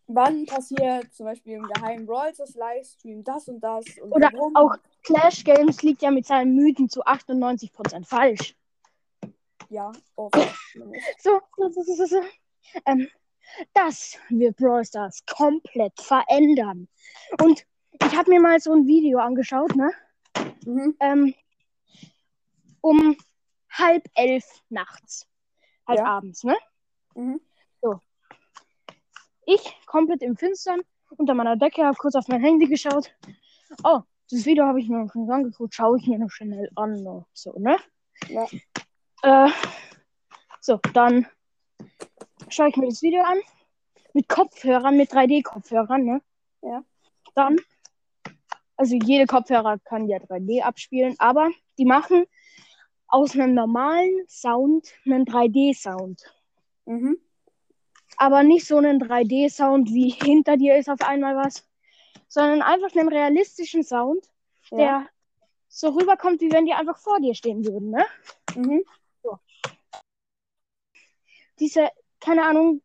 wann 0.08 0.46
passiert 0.46 1.12
zum 1.14 1.26
Beispiel 1.26 1.54
im 1.54 1.68
geheimen 1.68 2.06
Brawl 2.06 2.32
Livestream 2.54 3.22
das 3.22 3.48
und 3.48 3.60
das. 3.60 3.84
Und 4.02 4.12
Oder 4.12 4.30
warum. 4.32 4.56
auch 4.56 4.76
Clash 5.02 5.44
Games 5.44 5.82
liegt 5.82 6.02
ja 6.02 6.10
mit 6.10 6.26
seinen 6.26 6.54
Mythen 6.54 6.88
zu 6.88 7.04
98% 7.04 8.04
falsch. 8.06 8.56
Ja, 9.68 9.92
oft. 10.16 10.34
so, 11.18 11.40
so, 11.56 11.70
so, 11.70 11.82
so, 11.82 12.06
so. 12.06 12.20
Ähm, 12.86 13.08
das 13.74 14.18
wird 14.30 14.56
Brawl 14.56 14.84
Stars 14.84 15.24
komplett 15.26 16.00
verändern. 16.00 16.88
Und 17.42 17.66
ich 18.02 18.16
habe 18.16 18.30
mir 18.30 18.40
mal 18.40 18.60
so 18.60 18.72
ein 18.72 18.86
Video 18.86 19.18
angeschaut, 19.18 19.74
ne? 19.76 19.90
Mhm. 20.64 20.96
Ähm, 21.00 21.34
um 22.80 23.16
halb 23.70 24.08
elf 24.14 24.44
nachts. 24.68 25.26
Halt 25.86 25.98
ja. 25.98 26.04
abends, 26.04 26.44
ne? 26.44 26.56
Mhm. 27.14 27.40
So. 27.80 28.00
Ich 29.46 29.76
komplett 29.86 30.22
im 30.22 30.36
Finstern 30.36 30.80
unter 31.16 31.34
meiner 31.34 31.56
Decke, 31.56 31.84
habe 31.84 31.96
kurz 31.96 32.14
auf 32.14 32.28
mein 32.28 32.42
Handy 32.42 32.66
geschaut. 32.66 33.10
Oh, 33.82 34.00
das 34.30 34.44
Video 34.44 34.66
habe 34.66 34.80
ich 34.80 34.88
mir 34.88 34.98
noch 34.98 35.12
schon 35.12 35.30
angeguckt, 35.30 35.74
schaue 35.74 35.98
ich 35.98 36.06
mir 36.06 36.18
noch 36.18 36.30
schnell 36.30 36.70
an. 36.76 37.02
Ne? 37.02 37.24
So, 37.32 37.52
ne? 37.58 37.78
Ja. 38.28 38.46
Äh, 39.22 39.50
so, 40.60 40.78
dann 40.92 41.26
schaue 42.48 42.68
ich 42.68 42.76
mir 42.76 42.88
das 42.88 43.02
Video 43.02 43.22
an. 43.22 43.38
Mit 44.12 44.28
Kopfhörern, 44.28 44.96
mit 44.96 45.12
3D-Kopfhörern, 45.12 46.04
ne? 46.04 46.22
Ja. 46.62 46.82
Dann, 47.34 47.58
also 48.78 48.96
jede 48.96 49.26
Kopfhörer 49.26 49.78
kann 49.84 50.08
ja 50.08 50.16
3D 50.18 50.62
abspielen, 50.62 51.14
aber 51.18 51.50
die 51.78 51.84
machen 51.84 52.24
aus 53.08 53.34
einem 53.34 53.54
normalen 53.54 54.26
Sound 54.28 54.88
einen 55.04 55.26
3D-Sound. 55.26 56.22
Mhm 56.86 57.18
aber 58.18 58.42
nicht 58.42 58.66
so 58.66 58.76
einen 58.76 59.00
3D-Sound 59.00 59.88
wie 59.90 60.10
hinter 60.10 60.56
dir 60.56 60.76
ist 60.76 60.90
auf 60.90 61.00
einmal 61.00 61.36
was, 61.36 61.66
sondern 62.28 62.62
einfach 62.62 62.94
einen 62.94 63.08
realistischen 63.08 63.84
Sound, 63.84 64.26
ja. 64.70 64.76
der 64.76 65.08
so 65.68 65.90
rüberkommt, 65.90 66.40
wie 66.40 66.52
wenn 66.52 66.66
die 66.66 66.72
einfach 66.72 66.98
vor 66.98 67.20
dir 67.20 67.34
stehen 67.34 67.64
würden, 67.64 67.90
ne? 67.90 68.04
Mhm. 68.56 68.84
So. 69.22 69.38
Diese, 71.60 71.88
keine 72.20 72.44
Ahnung, 72.44 72.82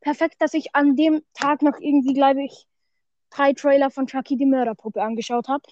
perfekt, 0.00 0.36
dass 0.40 0.54
ich 0.54 0.74
an 0.74 0.96
dem 0.96 1.22
Tag 1.34 1.62
noch 1.62 1.78
irgendwie, 1.78 2.14
glaube 2.14 2.44
ich, 2.44 2.66
drei 3.30 3.52
Trailer 3.52 3.90
von 3.90 4.06
Chucky 4.06 4.36
die 4.36 4.46
Mörderpuppe 4.46 5.02
angeschaut 5.02 5.48
habe. 5.48 5.62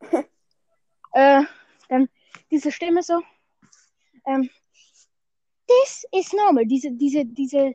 äh, 1.12 1.42
dann 1.88 2.08
diese 2.50 2.70
Stimme 2.72 3.02
so. 3.02 3.20
Ähm, 4.26 4.48
this 5.66 6.04
is 6.12 6.32
normal. 6.32 6.66
Diese, 6.66 6.92
diese, 6.92 7.24
diese 7.24 7.74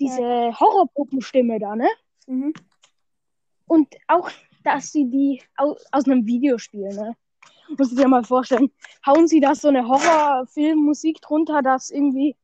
diese 0.00 0.22
ja. 0.22 0.60
Horrorpuppenstimme 0.60 1.58
da, 1.58 1.76
ne? 1.76 1.88
Mhm. 2.26 2.52
Und 3.66 3.94
auch, 4.08 4.30
dass 4.62 4.92
sie 4.92 5.08
die 5.08 5.42
aus, 5.56 5.84
aus 5.92 6.04
einem 6.06 6.26
Videospiel, 6.26 6.88
ne? 6.88 7.16
Muss 7.78 7.92
ich 7.92 7.96
dir 7.96 8.08
mal 8.08 8.24
vorstellen. 8.24 8.70
Hauen 9.06 9.26
sie 9.26 9.40
da 9.40 9.54
so 9.54 9.68
eine 9.68 9.88
Horrorfilmmusik 9.88 11.20
drunter, 11.22 11.62
dass 11.62 11.90
irgendwie, 11.90 12.36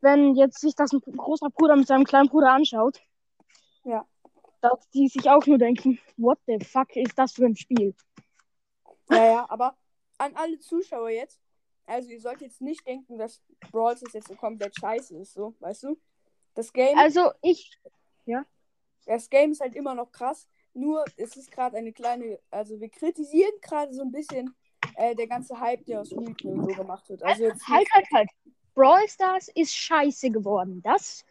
wenn 0.00 0.36
jetzt 0.36 0.60
sich 0.60 0.76
das 0.76 0.92
ein 0.92 1.00
großer 1.00 1.50
Bruder 1.50 1.76
mit 1.76 1.88
seinem 1.88 2.04
kleinen 2.04 2.28
Bruder 2.28 2.52
anschaut, 2.52 3.00
ja. 3.84 4.04
Dass 4.64 4.88
die 4.90 5.08
sich 5.08 5.28
auch 5.28 5.46
nur 5.46 5.58
denken, 5.58 5.98
what 6.16 6.38
the 6.46 6.58
fuck 6.64 6.96
ist 6.96 7.18
das 7.18 7.32
für 7.32 7.44
ein 7.44 7.56
Spiel? 7.56 7.94
Ja, 9.10 9.26
ja, 9.26 9.46
aber 9.50 9.76
an 10.16 10.34
alle 10.36 10.58
Zuschauer 10.58 11.10
jetzt, 11.10 11.38
also 11.84 12.08
ihr 12.08 12.20
sollt 12.20 12.40
jetzt 12.40 12.62
nicht 12.62 12.86
denken, 12.86 13.18
dass 13.18 13.42
Brawl 13.70 13.94
jetzt 14.12 14.28
so 14.28 14.34
komplett 14.34 14.74
scheiße 14.74 15.18
ist, 15.18 15.34
so, 15.34 15.54
weißt 15.60 15.82
du? 15.82 16.00
Das 16.54 16.72
Game. 16.72 16.96
Also 16.96 17.32
ich. 17.42 17.78
Ja. 18.24 18.46
Das 19.04 19.28
Game 19.28 19.52
ist 19.52 19.60
halt 19.60 19.74
immer 19.74 19.94
noch 19.94 20.10
krass. 20.10 20.48
Nur 20.72 21.04
es 21.16 21.36
ist 21.36 21.50
gerade 21.50 21.76
eine 21.76 21.92
kleine. 21.92 22.38
Also 22.50 22.80
wir 22.80 22.88
kritisieren 22.88 23.52
gerade 23.60 23.92
so 23.92 24.02
ein 24.02 24.12
bisschen 24.12 24.54
äh, 24.96 25.14
der 25.14 25.26
ganze 25.26 25.60
Hype, 25.60 25.84
der 25.84 26.00
aus 26.00 26.10
Mythen 26.12 26.58
und 26.58 26.70
so 26.70 26.74
gemacht 26.74 27.08
wird. 27.10 27.22
Also 27.22 27.44
jetzt 27.44 27.68
halt, 27.68 27.86
halt, 27.92 28.06
halt. 28.12 28.30
Brawl 28.74 29.06
Stars 29.08 29.48
ist 29.54 29.74
scheiße 29.74 30.30
geworden. 30.30 30.80
Das, 30.82 31.24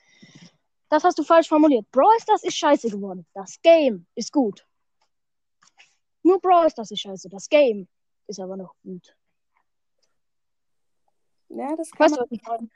das 0.93 1.03
hast 1.03 1.17
du 1.17 1.23
falsch 1.23 1.49
formuliert. 1.49 1.89
Brawl 1.89 2.19
Stars 2.19 2.43
ist 2.43 2.55
scheiße 2.55 2.87
geworden. 2.91 3.25
Das 3.33 3.59
Game 3.63 4.05
ist 4.13 4.31
gut. 4.31 4.63
Nur 6.21 6.39
Brawl 6.39 6.69
Stars 6.69 6.91
ist 6.91 6.99
scheiße. 6.99 7.29
Das 7.29 7.49
Game 7.49 7.87
ist 8.27 8.39
aber 8.39 8.55
noch 8.55 8.75
gut. 8.83 9.15
Ja, 11.49 11.75
das 11.75 11.89
kann, 11.89 12.11
weißt 12.11 12.47
man, 12.47 12.71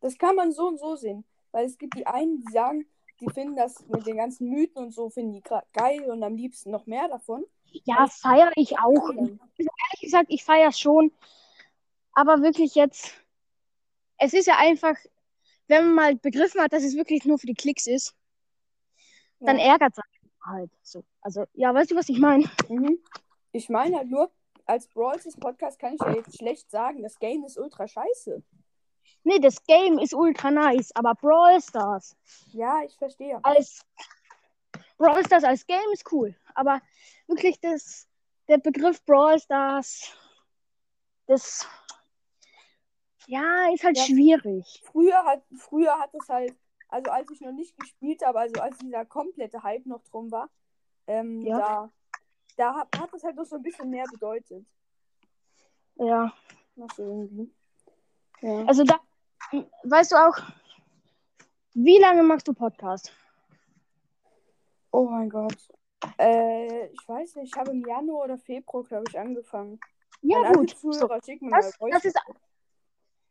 das 0.00 0.18
kann 0.18 0.34
man 0.34 0.50
so 0.50 0.66
und 0.66 0.80
so 0.80 0.96
sehen. 0.96 1.24
Weil 1.52 1.66
es 1.66 1.78
gibt 1.78 1.96
die 1.96 2.08
einen, 2.08 2.40
die 2.40 2.52
sagen, 2.52 2.88
die 3.20 3.30
finden 3.30 3.54
das 3.54 3.86
mit 3.86 4.04
den 4.04 4.16
ganzen 4.16 4.48
Mythen 4.48 4.78
und 4.78 4.90
so, 4.90 5.08
finden 5.08 5.34
die 5.34 5.42
geil 5.72 6.10
und 6.10 6.24
am 6.24 6.34
liebsten 6.34 6.72
noch 6.72 6.86
mehr 6.86 7.06
davon. 7.06 7.44
Ja, 7.84 8.08
feiere 8.08 8.50
ich 8.56 8.80
auch. 8.80 9.10
Also, 9.10 9.38
ehrlich 9.56 10.00
gesagt, 10.00 10.26
ich 10.28 10.42
feiere 10.42 10.72
schon. 10.72 11.12
Aber 12.14 12.42
wirklich 12.42 12.74
jetzt, 12.74 13.14
es 14.16 14.34
ist 14.34 14.46
ja 14.46 14.56
einfach, 14.58 14.96
wenn 15.68 15.86
man 15.86 15.94
mal 15.94 16.16
begriffen 16.16 16.60
hat, 16.60 16.72
dass 16.72 16.82
es 16.82 16.96
wirklich 16.96 17.24
nur 17.24 17.38
für 17.38 17.46
die 17.46 17.54
Klicks 17.54 17.86
ist, 17.86 18.14
ja. 19.38 19.46
dann 19.46 19.58
ärgert 19.58 19.92
es 19.96 20.02
halt 20.44 20.70
so. 20.82 21.04
Also, 21.20 21.44
ja, 21.52 21.72
weißt 21.72 21.90
du, 21.90 21.96
was 21.96 22.08
ich 22.08 22.18
meine? 22.18 22.44
Mhm. 22.68 22.98
Ich 23.52 23.68
meine 23.68 23.98
halt 23.98 24.10
nur, 24.10 24.30
als 24.66 24.88
Brawls 24.88 25.36
Podcast 25.38 25.78
kann 25.78 25.94
ich 25.94 26.00
ja 26.00 26.14
jetzt 26.14 26.36
schlecht 26.36 26.70
sagen, 26.70 27.02
das 27.02 27.18
Game 27.18 27.44
ist 27.44 27.58
ultra 27.58 27.86
scheiße. 27.88 28.42
Nee, 29.24 29.38
das 29.38 29.62
Game 29.64 29.98
ist 29.98 30.14
ultra 30.14 30.50
nice, 30.50 30.90
aber 30.94 31.14
Brawl 31.14 31.60
Stars. 31.60 32.16
Ja, 32.52 32.82
ich 32.84 32.96
verstehe. 32.96 33.38
Als, 33.42 33.80
Brawl 34.98 35.24
Stars 35.24 35.44
als 35.44 35.66
Game 35.66 35.90
ist 35.92 36.10
cool, 36.12 36.34
aber 36.54 36.80
wirklich 37.26 37.58
das, 37.60 38.06
der 38.48 38.58
Begriff 38.58 39.02
Brawl 39.04 39.38
Stars, 39.38 40.12
das, 41.26 41.66
ja, 43.28 43.68
ist 43.72 43.84
halt 43.84 43.96
Ja. 43.98 44.04
schwierig. 44.04 44.82
Früher 44.86 45.22
hat, 45.24 45.42
früher 45.56 45.98
hat 45.98 46.10
es 46.14 46.28
halt, 46.28 46.56
also 46.88 47.10
als 47.10 47.30
ich 47.30 47.40
noch 47.42 47.52
nicht 47.52 47.76
gespielt 47.78 48.24
habe, 48.24 48.40
also 48.40 48.60
als 48.60 48.78
dieser 48.78 49.04
komplette 49.04 49.62
Hype 49.62 49.84
noch 49.86 50.02
drum 50.04 50.30
war, 50.32 50.48
ähm, 51.06 51.42
Ja. 51.42 51.58
da, 51.58 51.92
da 52.56 52.74
hat, 52.74 52.98
hat 52.98 53.12
es 53.12 53.22
halt 53.22 53.36
noch 53.36 53.44
so 53.44 53.56
ein 53.56 53.62
bisschen 53.62 53.90
mehr 53.90 54.06
bedeutet. 54.10 54.66
Ja, 55.96 56.32
Noch 56.76 56.98
irgendwie. 56.98 57.52
Ja. 58.40 58.64
also 58.64 58.84
da, 58.84 58.98
weißt 59.82 60.12
du 60.12 60.16
auch, 60.16 60.38
wie 61.74 61.98
lange 61.98 62.22
machst 62.22 62.48
du 62.48 62.54
Podcast? 62.54 63.12
Oh 64.90 65.04
mein 65.04 65.28
Gott. 65.28 65.56
Äh, 66.18 66.86
ich 66.86 67.08
weiß 67.08 67.34
nicht, 67.36 67.52
ich 67.52 67.60
habe 67.60 67.72
im 67.72 67.84
Januar 67.84 68.24
oder 68.24 68.38
Februar, 68.38 68.84
glaube 68.84 69.04
ich, 69.08 69.18
angefangen. 69.18 69.78
Ja, 70.22 70.38
alle 70.38 70.58
gut. 70.58 70.76
So, 70.78 70.90
das, 71.06 71.26
das, 71.26 72.04
ist, 72.04 72.16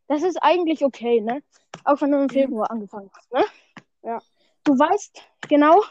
das 0.08 0.24
ist 0.24 0.38
eigentlich 0.42 0.84
okay, 0.84 1.22
ne? 1.22 1.44
Auch 1.84 2.02
wenn 2.02 2.12
du 2.12 2.22
im. 2.22 2.30
Februar 2.30 2.70
angefangen 2.72 3.10
hast, 3.16 3.32
ne? 3.34 3.44
Ja. 4.04 4.20
Du 4.64 4.78
weißt 4.78 5.22
genau, 5.48 5.82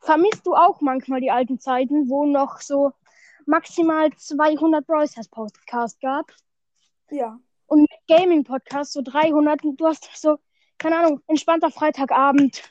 vermisst 0.00 0.46
du 0.46 0.54
auch 0.54 0.80
manchmal 0.80 1.20
die 1.20 1.30
alten 1.30 1.58
Zeiten, 1.58 2.08
wo 2.08 2.24
noch 2.24 2.60
so 2.60 2.92
maximal 3.46 4.10
200 4.12 4.86
Brawl 4.86 5.08
Stars 5.08 5.28
Podcast 5.28 6.00
gab 6.00 6.32
Ja. 7.10 7.38
und 7.66 7.82
mit 7.82 7.90
Gaming 8.08 8.44
Podcast 8.44 8.92
so 8.92 9.02
300. 9.02 9.64
und 9.64 9.80
Du 9.80 9.86
hast 9.86 10.08
so, 10.16 10.38
keine 10.78 10.98
Ahnung, 10.98 11.20
entspannter 11.26 11.70
Freitagabend, 11.70 12.62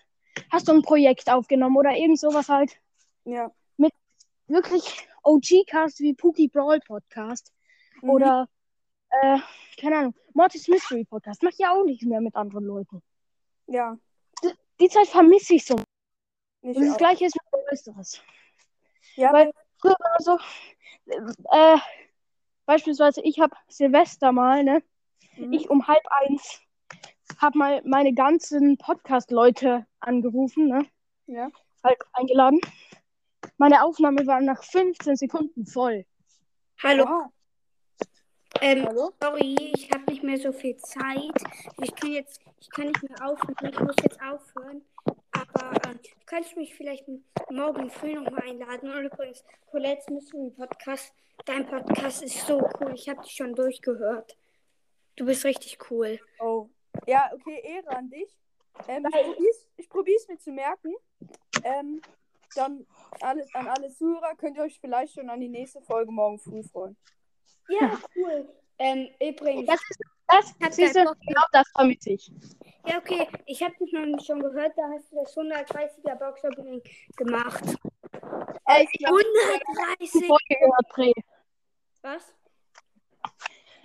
hast 0.51 0.67
du 0.67 0.73
ein 0.73 0.81
Projekt 0.81 1.29
aufgenommen 1.29 1.77
oder 1.77 1.95
irgend 1.95 2.19
sowas 2.19 2.49
halt. 2.49 2.77
Ja. 3.23 3.51
Wirklich 4.47 5.07
OG-Cast 5.23 5.99
wie 6.01 6.13
Pookie 6.13 6.47
Brawl 6.49 6.79
Podcast 6.81 7.51
Mhm. 8.03 8.09
oder, 8.11 8.49
äh, 9.09 9.39
keine 9.81 9.97
Ahnung, 9.97 10.15
Mortis 10.35 10.67
Mystery 10.67 11.05
Podcast. 11.05 11.41
Mach 11.43 11.51
ich 11.51 11.59
ja 11.59 11.71
auch 11.71 11.85
nicht 11.85 12.03
mehr 12.03 12.19
mit 12.19 12.35
anderen 12.35 12.65
Leuten. 12.65 13.01
Ja. 13.67 13.97
Die 14.81 14.89
Zeit 14.89 15.07
vermisse 15.07 15.55
ich 15.55 15.65
so. 15.65 15.75
Nicht 16.61 16.75
Und 16.77 16.85
das 16.85 16.93
auch. 16.95 16.97
gleiche 16.97 17.25
ist 17.25 17.37
mit 17.69 17.79
Stars. 17.79 18.21
Ja, 19.15 19.31
weil- 19.31 19.51
Früher 19.77 19.95
war 19.99 20.19
so, 20.19 20.37
äh, 21.51 21.77
beispielsweise, 22.65 23.21
ich 23.21 23.39
habe 23.39 23.55
Silvester 23.67 24.31
mal, 24.31 24.63
ne? 24.63 24.83
mhm. 25.37 25.53
Ich 25.53 25.69
um 25.69 25.87
halb 25.87 26.03
eins 26.09 26.61
habe 27.39 27.57
mal 27.57 27.81
meine 27.85 28.13
ganzen 28.13 28.77
Podcast-Leute 28.77 29.85
angerufen, 29.99 30.67
ne? 30.67 30.85
ja. 31.27 31.49
Halt 31.83 31.99
eingeladen. 32.13 32.59
Meine 33.57 33.83
Aufnahme 33.83 34.25
war 34.27 34.41
nach 34.41 34.63
15 34.63 35.15
Sekunden 35.15 35.65
voll. 35.65 36.05
Hallo. 36.81 37.03
Oha. 37.03 37.31
Ähm, 38.61 38.85
Hallo? 38.85 39.11
sorry, 39.21 39.55
ich 39.75 39.91
habe 39.91 40.09
nicht 40.09 40.23
mehr 40.23 40.37
so 40.37 40.51
viel 40.51 40.77
Zeit. 40.77 41.33
Ich 41.81 41.93
kann 41.95 42.11
jetzt, 42.11 42.39
ich 42.59 42.69
kann 42.69 42.87
nicht 42.87 43.03
mehr 43.03 43.29
aufhören. 43.29 43.71
Ich 43.71 43.79
muss 43.79 43.95
jetzt 44.01 44.19
aufhören. 44.21 44.81
Aber 45.31 45.71
ähm, 45.85 45.99
du 46.01 46.25
kannst 46.25 46.55
mich 46.55 46.73
vielleicht 46.73 47.05
morgen 47.49 47.89
früh 47.89 48.13
nochmal 48.13 48.43
einladen. 48.43 48.89
Und 48.91 49.05
übrigens, 49.05 49.43
Colette's 49.69 50.09
Mystery 50.09 50.49
Podcast. 50.51 51.13
Dein 51.45 51.65
Podcast 51.67 52.23
ist 52.23 52.47
so 52.47 52.67
cool. 52.79 52.93
Ich 52.95 53.09
habe 53.09 53.21
dich 53.21 53.33
schon 53.33 53.53
durchgehört. 53.53 54.37
Du 55.17 55.25
bist 55.25 55.43
richtig 55.43 55.77
cool. 55.91 56.19
Oh. 56.39 56.69
Ja, 57.07 57.29
okay, 57.33 57.61
Ehre 57.63 57.89
an 57.89 58.09
dich. 58.09 58.37
Ähm, 58.87 59.05
ich 59.05 59.11
probier's, 59.11 59.67
ich 59.77 59.89
probier's 59.89 60.27
mir 60.27 60.37
zu 60.37 60.51
merken. 60.51 60.93
Ähm, 61.63 62.01
dann 62.55 62.85
alle, 63.19 63.45
an 63.53 63.67
alle 63.67 63.89
Zuhörer 63.89 64.35
könnt 64.35 64.57
ihr 64.57 64.63
euch 64.63 64.79
vielleicht 64.79 65.13
schon 65.13 65.29
an 65.29 65.41
die 65.41 65.49
nächste 65.49 65.81
Folge 65.81 66.11
morgen 66.11 66.39
früh 66.39 66.63
freuen. 66.63 66.95
Ja, 67.69 67.97
cool. 68.15 68.47
Ähm, 68.77 69.09
übrigens, 69.21 69.67
Das 69.67 69.79
ist, 69.89 69.99
das, 70.27 70.57
dein 70.59 70.69
Podcast- 70.69 71.19
genau 71.27 71.43
das 71.51 71.67
vermisse 71.75 72.09
ich. 72.11 72.31
ja, 72.85 72.97
okay, 72.97 73.27
ich 73.45 73.61
habe 73.63 73.73
dich 73.79 73.91
noch 73.93 74.05
nicht 74.05 74.25
schon 74.25 74.39
gehört. 74.41 74.73
Da 74.77 74.83
hast 74.93 75.11
du 75.11 75.15
das 75.17 75.35
130er 75.35 76.15
Box 76.15 76.43
Opening 76.43 76.81
gemacht. 77.15 77.63
Äh, 78.67 78.85
ich 78.91 79.05
habe 79.07 79.17
die 79.19 80.05
130? 80.09 80.27
Folge 80.27 80.55
gehört, 80.59 80.89
Bre. 80.93 81.11
Was? 82.01 82.33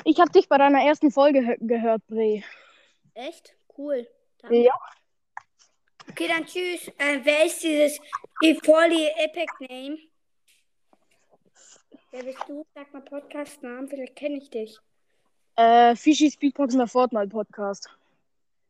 Ich 0.05 0.19
habe 0.19 0.31
dich 0.33 0.49
bei 0.49 0.59
deiner 0.59 0.83
ersten 0.83 1.11
Folge 1.11 1.41
hö- 1.41 1.59
gehört, 1.61 2.07
Bre. 2.07 2.43
Echt? 3.15 3.55
Cool. 3.77 4.07
Danke. 4.39 4.57
Ja. 4.65 4.75
Okay, 6.11 6.27
dann 6.27 6.45
tschüss. 6.47 6.89
Äh, 6.99 7.21
wer 7.23 7.45
ist 7.47 7.63
dieses 7.63 8.01
Ifoli 8.43 9.07
Epic 9.17 9.53
Name? 9.61 9.99
Wer 12.13 12.25
bist 12.25 12.39
du? 12.49 12.67
Sag 12.75 12.93
mal 12.93 13.03
Podcast-Namen, 13.03 13.89
vielleicht 13.89 14.17
kenne 14.17 14.39
ich 14.39 14.51
dich. 14.51 14.79
Äh, 15.57 15.95
Fishy 15.95 16.31
Speedboxen 16.31 16.79
der 16.79 16.89
Fortnite 16.89 17.29
Podcast. 17.29 17.89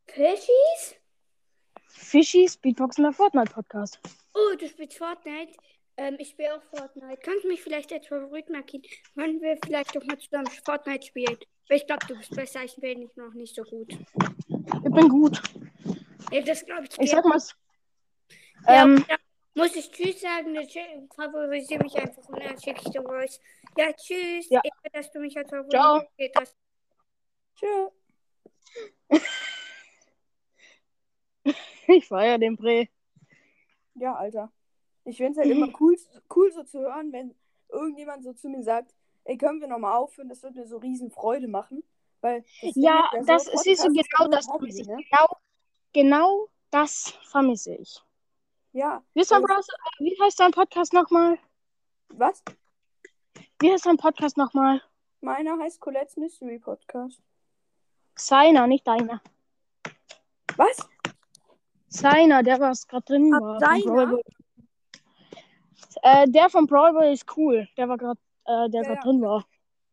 Fischies? 0.07 0.97
Fishy 1.87 2.49
Speedboxen 2.49 3.05
der 3.05 3.13
Fortnite 3.13 3.51
Podcast. 3.53 3.99
Oh, 4.35 4.57
du 4.59 4.69
spielst 4.69 4.99
Fortnite. 4.99 5.53
Ähm, 5.97 6.17
ich 6.19 6.31
spiele 6.31 6.55
auch 6.55 6.63
Fortnite. 6.65 7.19
Kannst 7.23 7.45
du 7.45 7.49
mich 7.49 7.63
vielleicht 7.63 7.93
als 7.93 8.07
Favorit 8.07 8.51
markieren? 8.51 8.85
Wollen 9.15 9.41
wir 9.41 9.59
vielleicht 9.65 9.97
doch 9.97 10.05
mal 10.05 10.19
zusammen 10.19 10.47
Fortnite 10.65 11.07
spielen? 11.07 11.39
Weil 11.69 11.79
ich 11.79 11.87
glaube, 11.87 12.07
du 12.07 12.17
bist 12.17 12.35
besser. 12.35 12.63
Ich 12.65 12.77
bin 12.77 13.01
nicht 13.01 13.17
noch 13.17 13.33
nicht 13.33 13.55
so 13.55 13.63
gut. 13.63 13.93
Ich 13.93 14.93
bin 14.93 15.09
gut. 15.09 15.41
Ja, 16.31 16.43
das 16.43 16.67
glaube 16.67 16.85
ich. 16.85 16.99
Ich 16.99 17.11
sag 17.11 17.25
mal, 17.25 17.41
Ja, 18.67 18.85
ähm, 18.85 19.05
dann 19.09 19.19
muss 19.55 19.75
ich 19.77 19.91
Tschüss 19.91 20.21
sagen, 20.21 20.55
dann 20.55 21.09
favorisiere 21.15 21.83
mich 21.83 21.95
einfach 21.97 22.27
und 22.29 22.43
dann 22.43 22.59
schicke 22.61 22.81
ich 22.85 22.91
dir 22.91 23.03
Voice. 23.03 23.41
Ja, 23.77 23.93
tschüss. 23.93 24.49
Ja. 24.49 24.61
Ehre, 24.63 24.91
dass 24.93 25.11
du 25.11 25.21
mich 25.21 25.37
als 25.37 25.51
Favorit 25.51 25.71
Ciao. 25.73 25.97
markiert 25.97 26.35
hast. 26.39 26.57
Tschö. 27.57 27.89
ich 31.89 32.07
feier 32.07 32.39
den 32.39 32.57
Bre. 32.57 32.89
Ja, 33.95 34.15
Alter. 34.15 34.53
Ich 35.05 35.17
finde 35.17 35.33
es 35.33 35.39
halt 35.39 35.51
immer 35.51 35.69
cool, 35.81 35.97
cool 36.35 36.53
so 36.53 36.63
zu 36.63 36.81
hören, 36.81 37.13
wenn 37.13 37.35
irgendjemand 37.69 38.23
so 38.23 38.33
zu 38.33 38.49
mir 38.49 38.63
sagt, 38.63 38.95
ey, 39.25 39.37
können 39.37 39.61
wir 39.61 39.69
nochmal 39.69 39.97
aufhören? 39.97 40.29
Das 40.29 40.43
wird 40.43 40.55
mir 40.55 40.67
so 40.67 40.79
riesen 40.79 41.11
Freude 41.11 41.49
machen. 41.49 41.83
Weil 42.21 42.43
das 42.61 42.73
Ja, 42.75 43.11
ist 43.19 43.29
das 43.29 43.45
so, 43.47 43.57
siehst 43.57 43.83
du 43.85 43.89
Podcast 43.89 43.89
ist 43.89 44.11
genau 44.17 44.29
nur 44.29 44.37
das 44.37 44.49
Hobby, 44.49 44.73
vermisse 44.73 44.83
ich. 44.83 44.89
ne? 44.89 44.97
Genau, 45.11 45.37
genau 45.93 46.49
das 46.71 47.15
vermisse 47.31 47.75
ich. 47.75 48.01
Ja. 48.73 49.03
Wie, 49.15 49.21
ist 49.21 49.31
dein 49.31 49.43
Das- 49.43 49.51
Browser, 49.51 49.73
wie 49.99 50.17
heißt 50.23 50.39
dein 50.41 50.53
Podcast 50.53 50.93
nochmal? 50.93 51.39
Was? 52.09 52.43
Wie 53.61 53.71
heißt 53.73 53.87
dein 53.87 53.97
Podcast 53.97 54.37
nochmal? 54.37 54.81
Meiner 55.21 55.59
heißt 55.59 55.81
Colette's 55.81 56.17
Mystery 56.17 56.59
Podcast. 56.59 57.21
Seiner, 58.17 58.67
nicht 58.67 58.87
deiner. 58.87 59.21
Was? 60.57 60.89
Seiner, 61.89 62.43
der 62.43 62.61
was 62.61 62.87
gerade 62.87 63.05
drin 63.05 63.35
Ah, 63.35 63.41
war. 63.41 63.59
deiner? 63.59 64.19
Äh, 66.03 66.29
der 66.29 66.49
von 66.49 66.67
Brawl 66.67 66.93
Ball 66.93 67.13
ist 67.13 67.27
cool. 67.37 67.69
Der 67.77 67.89
war 67.89 67.99
gerade, 67.99 68.21
äh, 68.47 68.69
der 68.71 68.83
Ja, 68.83 68.89
gerade 68.89 68.95
ja. 68.95 69.01
drin 69.03 69.21
war. 69.23 69.47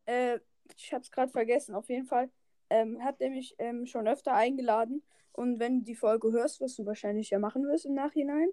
Äh, 0.05 0.39
ich 0.75 0.93
hab's 0.93 1.11
gerade 1.11 1.31
vergessen. 1.31 1.75
Auf 1.75 1.89
jeden 1.89 2.05
Fall 2.05 2.29
ähm, 2.69 3.03
hat 3.03 3.19
er 3.21 3.29
mich 3.29 3.55
ähm, 3.59 3.85
schon 3.85 4.07
öfter 4.07 4.33
eingeladen. 4.33 5.03
Und 5.33 5.59
wenn 5.59 5.79
du 5.79 5.85
die 5.85 5.95
Folge 5.95 6.31
hörst, 6.31 6.61
was 6.61 6.75
du 6.75 6.85
wahrscheinlich 6.85 7.29
ja 7.31 7.39
machen 7.39 7.67
wirst 7.67 7.85
im 7.85 7.93
Nachhinein, 7.93 8.49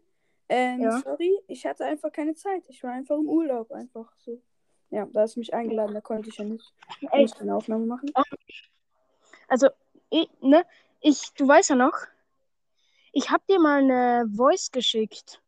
ähm, 0.49 0.81
Ja. 0.81 0.99
sorry, 0.99 1.39
ich 1.49 1.65
hatte 1.67 1.85
einfach 1.85 2.13
keine 2.13 2.35
Zeit. 2.35 2.65
Ich 2.69 2.83
war 2.83 2.93
einfach 2.93 3.17
im 3.17 3.29
Urlaub, 3.29 3.71
einfach 3.73 4.13
so. 4.17 4.41
Ja, 4.91 5.07
da 5.07 5.27
du 5.27 5.41
mich 5.41 5.53
eingeladen, 5.53 5.95
da 5.95 6.01
konnte 6.01 6.29
ich 6.29 6.37
ja 6.39 6.45
nicht, 6.45 6.73
nicht 7.13 7.41
eine 7.41 7.57
Aufnahme 7.57 7.87
machen. 7.87 8.11
also, 9.49 9.69
ich, 10.11 10.29
ne, 10.41 10.65
ich, 11.01 11.33
du 11.35 11.49
weißt 11.49 11.71
ja 11.71 11.77
noch, 11.77 11.97
ich 13.13 13.31
hab 13.31 13.47
dir 13.47 13.59
mal 13.59 13.83
eine 13.83 14.29
Voice 14.35 14.71
geschickt. 14.71 15.41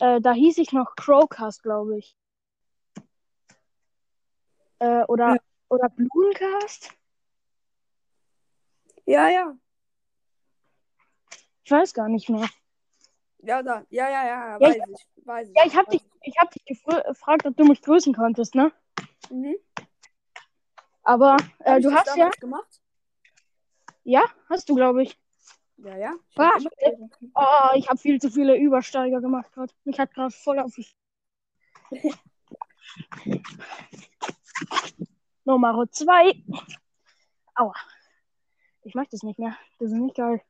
Äh, 0.00 0.20
da 0.20 0.32
hieß 0.32 0.58
ich 0.58 0.72
noch 0.72 0.94
Crowcast, 0.96 1.62
glaube 1.62 1.98
ich. 1.98 2.16
Äh, 4.78 5.04
oder, 5.04 5.34
Ja. 5.34 5.36
oder 5.68 5.88
Blumencast? 5.90 6.90
Ja, 9.06 9.28
ja. 9.28 9.54
Ich 11.64 11.70
weiß 11.70 11.92
gar 11.94 12.08
nicht 12.08 12.28
mehr. 12.28 12.48
Ja, 13.42 13.62
da. 13.62 13.84
Ja, 13.90 14.08
ja, 14.10 14.24
ja, 14.26 14.58
Ja, 14.58 14.60
weiß 14.60 14.76
ich. 14.88 15.26
Weiß 15.26 15.48
ich. 15.48 15.56
Ja, 15.56 15.62
ich 15.66 15.76
hab 15.76 15.86
weiß 15.86 15.92
dich, 15.92 16.02
ich 16.22 16.38
hab 16.38 16.50
dich 16.50 16.62
gefr- 16.64 17.02
gefragt, 17.06 17.46
ob 17.46 17.56
du 17.56 17.64
mich 17.64 17.80
grüßen 17.82 18.14
konntest, 18.14 18.54
ne? 18.54 18.72
ich. 19.24 19.30
Mhm. 19.30 19.56
Aber 21.02 21.36
äh, 21.60 21.78
ich 21.78 21.84
du 21.84 21.90
das 21.90 22.00
hast 22.06 22.16
ja, 22.16 22.28
gemacht? 22.30 22.80
ja, 24.04 24.22
hast 24.48 24.68
du, 24.68 24.74
glaube 24.74 25.02
ich. 25.02 25.18
Ja, 25.78 25.96
ja. 25.96 26.14
Ich 26.30 26.38
Ah, 26.38 26.50
hab. 26.52 26.62
Oh, 27.34 27.74
ich 27.76 27.88
habe 27.88 27.98
viel 27.98 28.20
zu 28.20 28.30
viele 28.30 28.56
Übersteiger 28.58 29.20
gemacht 29.22 29.50
gerade. 29.52 29.72
Mich 29.84 29.98
hat 29.98 30.12
gerade 30.12 30.30
voll 30.30 30.58
auf. 30.58 30.76
Nummer 35.44 35.90
zwei. 35.90 36.34
Aua. 37.54 37.74
Ich 38.82 38.94
mag 38.94 39.08
das 39.10 39.22
nicht 39.22 39.38
mehr. 39.38 39.56
Das 39.78 39.90
ist 39.90 39.98
nicht 39.98 40.16
geil. 40.16 40.42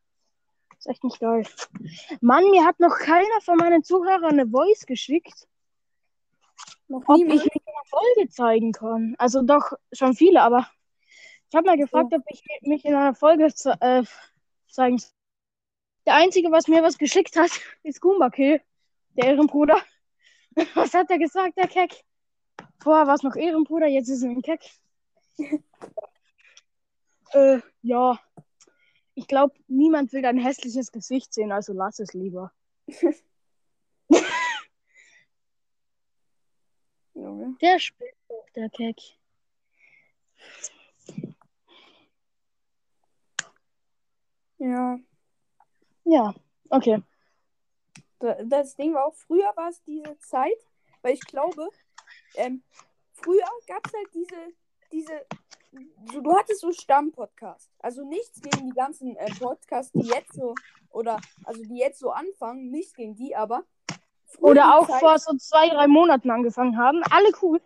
Ist 0.81 0.87
echt 0.87 1.05
nicht 1.05 1.21
geil. 1.21 1.47
Mann, 2.23 2.51
mir 2.51 2.65
hat 2.65 2.81
noch 2.81 2.99
keiner 2.99 3.41
von 3.43 3.59
meinen 3.59 3.85
Zuhörern 3.85 4.41
eine 4.41 4.49
Voice 4.49 4.87
geschickt, 4.87 5.47
Noch 6.89 7.03
ob 7.07 7.19
niemand? 7.19 7.35
ich 7.35 7.45
mich 7.45 7.55
in 7.55 7.63
der 7.67 7.85
Folge 7.85 8.31
zeigen 8.31 8.73
kann. 8.73 9.15
Also 9.19 9.43
doch 9.43 9.75
schon 9.93 10.15
viele, 10.15 10.41
aber 10.41 10.67
ich 11.51 11.55
habe 11.55 11.67
mal 11.67 11.77
gefragt, 11.77 12.15
ob 12.15 12.23
ich 12.29 12.43
mich 12.63 12.87
in 12.87 12.95
einer 12.95 13.15
Folge 13.15 13.53
ze 13.53 13.77
äh, 13.79 14.05
zeigen 14.69 14.97
soll. 14.97 15.11
Der 16.07 16.15
Einzige, 16.15 16.51
was 16.51 16.67
mir 16.67 16.83
was 16.83 16.97
geschickt 16.97 17.37
hat, 17.37 17.51
ist 17.83 18.01
Goomba 18.01 18.31
Kill, 18.31 18.63
der 19.17 19.27
Ehrenbruder. 19.27 19.83
Was 20.75 20.95
hat 20.95 21.11
er 21.11 21.19
gesagt, 21.19 21.59
der 21.59 21.69
Keck? 21.69 22.05
Vorher 22.83 23.07
war 23.07 23.15
es 23.15 23.23
noch 23.23 23.37
Ehrenbruder, 23.37 23.87
jetzt 23.87 24.09
ist 24.09 24.23
er 24.23 24.31
ein 24.31 24.43
Keck. 24.43 24.63
äh, 27.33 27.61
ja. 27.83 28.19
Ich 29.15 29.27
glaube, 29.27 29.55
niemand 29.69 30.13
will 30.13 30.23
dein 30.23 30.39
hässliches 30.39 30.93
Gesicht 30.93 31.33
sehen, 31.35 31.53
also 31.53 31.73
lass 31.73 31.99
es 31.99 32.15
lieber. 32.15 32.53
Junge. 37.15 37.57
Der 37.61 37.79
spielt 37.79 38.15
doch, 38.29 38.47
der 38.57 38.69
Keck. 38.71 38.97
Ja. 44.59 44.99
Ja, 46.05 46.35
okay. 46.71 47.03
Da- 48.19 48.43
Das 48.45 48.75
Ding 48.77 48.95
war 48.95 49.07
auch, 49.07 49.15
früher 49.15 49.53
war 49.57 49.69
es 49.71 49.83
diese 49.85 50.19
Zeit, 50.19 50.59
weil 51.03 51.15
ich 51.15 51.21
glaube, 51.21 51.69
ähm, 52.35 52.63
früher 53.13 53.47
gab 53.67 53.87
es 53.87 53.93
halt 53.95 54.09
diese, 54.15 54.37
diese, 54.93 55.27
so, 56.13 56.21
du 56.21 56.37
hattest 56.37 56.61
so 56.61 56.73
Stammpodcast. 56.73 57.71
Also 57.79 58.05
nichts 58.05 58.41
gegen 58.41 58.67
die 58.67 58.75
ganzen 58.75 59.17
äh, 59.17 59.31
Podcasts, 59.39 59.93
die 59.93 60.07
jetzt 60.07 60.33
so, 60.35 60.55
oder, 60.91 61.21
also 61.45 61.63
die 61.63 61.77
jetzt 61.79 61.99
so 61.99 62.11
anfangen, 62.11 62.71
nichts 62.71 62.95
gegen 62.95 63.15
die, 63.15 63.37
aber. 63.37 63.65
Oder 64.39 64.79
auch 64.79 64.87
Zeit- 64.89 65.01
vor 65.01 65.19
so 65.19 65.37
zwei, 65.37 65.69
drei 65.69 65.87
Monaten 65.89 66.31
angefangen 66.31 66.79
haben. 66.79 67.03
Alle 67.11 67.33
cool. 67.43 67.61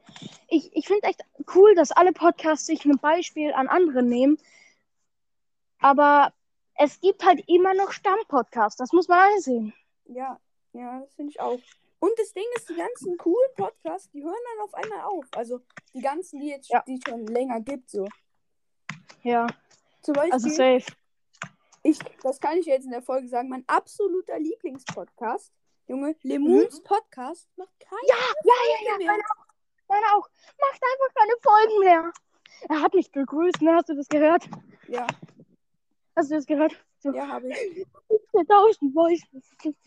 Ich, 0.48 0.74
ich 0.74 0.86
finde 0.86 1.06
echt 1.06 1.22
cool, 1.54 1.74
dass 1.74 1.92
alle 1.92 2.12
Podcasts 2.12 2.66
sich 2.66 2.84
ein 2.84 2.98
Beispiel 2.98 3.52
an 3.52 3.68
anderen 3.68 4.08
nehmen. 4.08 4.38
Aber 5.80 6.32
es 6.76 7.00
gibt 7.00 7.24
halt 7.24 7.44
immer 7.48 7.74
noch 7.74 7.92
Stammpodcasts. 7.92 8.78
Das 8.78 8.92
muss 8.92 9.08
man 9.08 9.20
einsehen. 9.34 9.74
Ja, 10.06 10.40
ja, 10.72 11.00
das 11.00 11.14
finde 11.14 11.30
ich 11.30 11.40
auch. 11.40 11.58
Und 12.04 12.18
das 12.18 12.32
Ding 12.34 12.44
ist, 12.56 12.68
die 12.68 12.74
ganzen 12.74 13.16
coolen 13.16 13.50
Podcasts, 13.56 14.10
die 14.10 14.22
hören 14.22 14.34
dann 14.52 14.64
auf 14.66 14.74
einmal 14.74 15.00
auf. 15.04 15.24
Also 15.34 15.60
die 15.94 16.00
ganzen, 16.00 16.38
die 16.40 16.48
jetzt 16.48 16.68
Ja. 16.68 16.82
die 16.86 16.94
es 16.96 17.00
schon 17.08 17.26
länger 17.26 17.60
gibt, 17.60 17.88
so. 17.88 18.06
Ja, 19.22 19.46
Zum 20.02 20.12
Beispiel. 20.12 20.32
also 20.34 20.48
safe. 20.50 20.84
Ich, 21.82 21.98
das 22.22 22.38
kann 22.40 22.58
ich 22.58 22.66
jetzt 22.66 22.84
in 22.84 22.90
der 22.90 23.00
Folge 23.02 23.26
sagen, 23.28 23.48
mein 23.48 23.64
absoluter 23.68 24.38
Lieblingspodcast, 24.38 25.50
Junge, 25.86 26.14
Lemons 26.22 26.82
Podcast 26.82 27.48
macht 27.56 27.78
keinen 27.80 28.06
Ja, 28.08 28.16
ja, 28.44 28.52
ja, 28.68 28.90
ja. 28.92 28.96
mehr. 28.98 29.06
Meine 29.06 29.22
auch. 29.24 29.46
Meine 29.88 30.06
auch. 30.14 30.28
Macht 30.60 30.82
einfach 30.82 31.14
keine 31.14 31.32
Folgen 31.42 31.78
mehr. 31.80 32.12
Er 32.68 32.80
hat 32.82 32.92
mich 32.94 33.12
gegrüßt, 33.12 33.62
ne? 33.62 33.74
Hast 33.76 33.88
du 33.88 33.94
das 33.94 34.08
gehört? 34.08 34.44
Ja, 34.88 35.06
Hast 36.16 36.30
du 36.30 36.34
das 36.36 36.44
gehört? 36.46 36.72
So, 37.04 37.12
ja, 37.12 37.28
habe 37.28 37.50
ich. 37.50 37.86
der 38.34 38.46
tausend 38.46 38.94
Voice. 38.94 39.20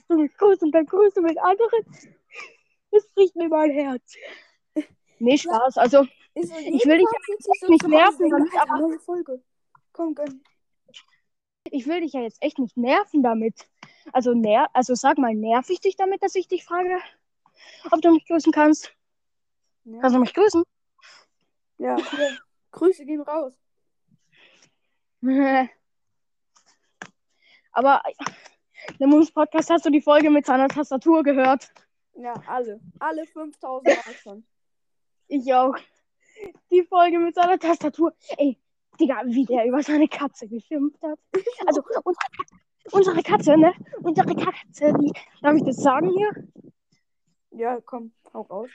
Du 0.08 0.18
mich 0.18 0.38
grüßt 0.38 0.62
und 0.62 0.72
dann 0.72 0.86
grüßt 0.86 1.18
du 1.18 1.22
mit 1.22 1.38
anderen. 1.40 1.84
Das 2.92 3.08
bricht 3.10 3.36
mir 3.36 3.50
mein 3.50 3.72
Herz. 3.72 4.16
Nee, 5.20 5.36
Spaß. 5.36 5.80
Also, 5.80 6.06
Ist 6.36 6.50
so, 6.50 6.58
Ich 6.60 6.86
will 6.86 7.00
dich 7.00 7.08
dich 7.40 7.70
nicht 7.70 7.88
nerven 7.88 8.30
damit, 8.30 8.54
aber 8.56 9.00
Folge. 9.00 9.42
Komm, 9.94 10.14
gönn. 10.14 10.44
ich 11.72 11.88
will 11.88 12.02
dich 12.02 12.14
ja 12.14 12.22
jetzt 12.22 12.38
echt 12.44 12.60
nicht 12.60 12.78
nerven 12.78 13.24
damit. 13.24 13.68
Also, 14.14 14.36
ner 14.36 14.70
also 14.74 14.94
sag 14.94 15.18
mal, 15.18 15.34
nerv 15.34 15.68
ich 15.72 15.82
dich 15.82 15.96
damit, 15.96 16.22
dass 16.22 16.36
ich 16.36 16.48
dich 16.48 16.64
frage, 16.66 17.00
ob 17.90 18.00
du 18.02 18.12
mich 18.12 18.28
grüßen 18.28 18.52
kannst? 18.52 18.94
Ja, 19.86 20.02
Kannst 20.02 20.16
du 20.16 20.20
mich 20.20 20.36
grüßen? 20.36 20.64
ja 21.80 21.98
hier. 21.98 22.38
Grüße 22.72 23.06
gehen 23.06 23.22
raus. 23.22 23.54
Aber 27.78 28.02
im 28.98 29.12
Moons 29.12 29.32
Podcast 29.32 29.70
hast 29.70 29.86
du 29.86 29.92
die 29.92 30.02
Folge 30.02 30.32
mit 30.32 30.48
seiner 30.48 30.68
Tastatur 30.68 31.22
gehört. 31.22 31.72
Ja, 32.16 32.34
alle. 32.48 32.80
Alle 32.98 33.28
5000 33.28 33.86
Mal 33.86 34.14
schon. 34.16 34.48
Ich 35.28 35.54
auch. 35.54 35.76
Die 36.72 36.82
Folge 36.82 37.20
mit 37.20 37.36
seiner 37.36 37.60
Tastatur. 37.60 38.16
Ey, 38.38 38.58
Digga, 39.00 39.22
wie 39.26 39.46
der 39.46 39.68
über 39.68 39.84
seine 39.84 40.08
Katze 40.08 40.48
geschimpft 40.48 41.00
hat. 41.04 41.20
Also, 41.68 41.84
unsere 42.04 42.26
Katze, 42.36 42.56
unsere 42.92 43.22
Katze, 43.22 43.58
ne? 43.58 43.74
Unsere 44.02 44.36
Katze, 44.36 44.94
die. 45.00 45.14
Darf 45.44 45.56
ich 45.56 45.64
das 45.64 45.78
sagen 45.78 46.10
hier? 46.10 46.32
Ja, 47.52 47.80
komm, 47.82 48.12
hau 48.34 48.42
raus. 48.42 48.72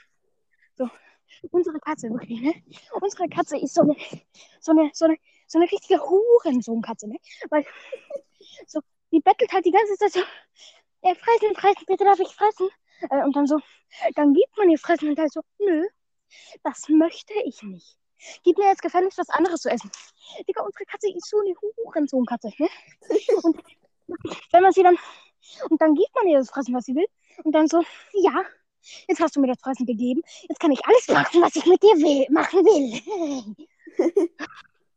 Unsere 1.51 1.77
Katze, 1.81 2.09
wirklich, 2.09 2.39
ne? 2.39 2.53
Unsere 3.01 3.27
Katze 3.27 3.57
ist 3.57 3.73
so 3.73 3.81
eine, 3.81 3.97
so 4.61 4.71
eine, 4.71 4.91
so 4.93 5.05
eine, 5.05 5.17
so 5.47 5.59
eine 5.59 5.69
richtige 5.69 5.99
Hurensohn-Katze, 5.99 7.09
ne? 7.09 7.17
Weil, 7.49 7.65
so, 8.67 8.79
die 9.13 9.21
bettelt 9.21 9.51
halt 9.51 9.65
die 9.65 9.71
ganze 9.71 9.95
Zeit 9.97 10.11
so, 10.11 10.19
äh, 11.01 11.15
fressen, 11.15 11.55
fressen, 11.55 11.85
bitte 11.87 12.03
darf 12.03 12.19
ich 12.19 12.33
fressen? 12.35 12.69
Äh, 13.09 13.23
und 13.23 13.35
dann 13.35 13.47
so, 13.47 13.59
dann 14.15 14.33
gibt 14.33 14.57
man 14.57 14.69
ihr 14.69 14.79
fressen 14.79 15.09
und 15.09 15.19
halt 15.19 15.31
so, 15.31 15.41
nö, 15.59 15.87
das 16.63 16.89
möchte 16.89 17.33
ich 17.45 17.61
nicht. 17.61 17.97
Gib 18.43 18.57
mir 18.57 18.69
jetzt 18.69 18.81
gefälligst 18.81 19.17
was 19.17 19.29
anderes 19.29 19.61
zu 19.61 19.69
essen. 19.69 19.91
Digga, 20.47 20.63
unsere 20.63 20.85
Katze 20.85 21.09
ist 21.09 21.29
so 21.29 21.39
eine 21.39 21.53
Hurensohn-Katze, 21.85 22.51
ne? 22.57 22.69
Und 23.43 23.61
wenn 24.51 24.63
man 24.63 24.71
sie 24.71 24.83
dann, 24.83 24.97
und 25.69 25.81
dann 25.81 25.93
gibt 25.93 26.15
man 26.15 26.27
ihr 26.27 26.39
das 26.39 26.49
Fressen, 26.49 26.73
was 26.73 26.85
sie 26.85 26.95
will. 26.95 27.07
Und 27.43 27.51
dann 27.53 27.67
so, 27.67 27.83
ja, 28.13 28.43
Jetzt 29.07 29.21
hast 29.21 29.35
du 29.35 29.39
mir 29.39 29.47
das 29.47 29.61
Fressen 29.61 29.85
gegeben. 29.85 30.21
Jetzt 30.49 30.59
kann 30.59 30.71
ich 30.71 30.85
alles 30.85 31.07
machen, 31.07 31.41
was 31.41 31.55
ich 31.55 31.65
mit 31.65 31.81
dir 31.81 31.95
will, 31.95 32.27
machen 32.29 32.65
will. 32.65 33.55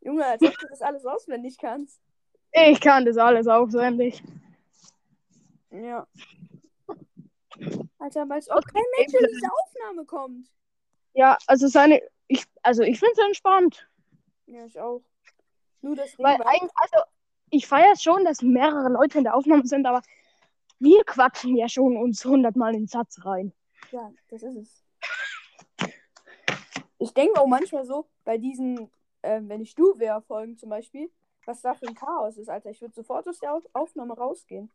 Junge, 0.01 0.27
als 0.27 0.43
ob 0.43 0.59
du 0.59 0.67
das 0.69 0.83
alles 0.83 1.07
auswendig 1.07 1.57
kannst. 1.57 2.01
Ich 2.59 2.81
kann 2.81 3.05
das 3.05 3.19
alles 3.19 3.47
auswendig. 3.47 4.23
Ja. 5.71 6.07
Alter, 7.99 8.29
weil 8.29 8.39
es 8.39 8.49
auch 8.49 8.63
kein 8.63 8.83
Mensch 8.99 9.13
in 9.13 9.27
diese 9.31 9.49
Aufnahme 9.63 10.07
kommt. 10.07 10.49
Ja, 11.13 11.37
also 11.47 11.69
seine. 11.69 12.01
Ich, 12.29 12.45
also 12.63 12.83
ich 12.83 12.99
finde 12.99 13.13
es 13.13 13.27
entspannt. 13.27 13.89
Ja, 14.47 14.65
ich 14.65 14.81
auch. 14.81 15.03
Nur 15.83 15.97
das 15.97 16.19
Weil 16.19 16.41
ein, 16.43 16.69
also 16.77 17.05
ich 17.51 17.67
feiere 17.67 17.93
es 17.93 18.03
schon, 18.03 18.25
dass 18.25 18.43
mehrere 18.43 18.89
Leute 18.89 19.19
in 19.19 19.25
der 19.25 19.37
Aufnahme 19.37 19.67
sind, 19.67 19.87
aber 19.87 20.03
wir 20.79 21.05
quatschen 21.05 21.57
ja 21.57 21.69
schon 21.69 21.97
uns 21.97 22.25
hundertmal 22.25 22.75
in 22.75 22.83
den 22.83 22.89
Satz 22.89 23.25
rein. 23.25 23.53
Ja, 23.93 24.11
das 24.31 24.43
ist 24.43 24.57
es. 24.57 24.83
Ich 26.99 27.13
denke 27.13 27.41
auch 27.41 27.47
manchmal 27.47 27.85
so, 27.85 28.07
bei 28.25 28.39
diesen, 28.39 28.91
ähm, 29.23 29.49
wenn 29.49 29.61
ich 29.61 29.75
du 29.75 29.99
wäre, 29.99 30.23
Folgen 30.23 30.57
zum 30.57 30.71
Beispiel, 30.71 31.11
was 31.47 31.63
da 31.63 31.75
für 31.75 31.87
ein 31.87 31.95
Chaos 31.95 32.37
ist, 32.37 32.49
Alter. 32.49 32.71
Ich 32.71 32.81
würde 32.81 32.95
sofort 32.95 33.27
aus 33.29 33.39
der 33.39 33.55
Auf 33.55 33.65
Aufnahme 33.73 34.15
rausgehen. 34.15 34.71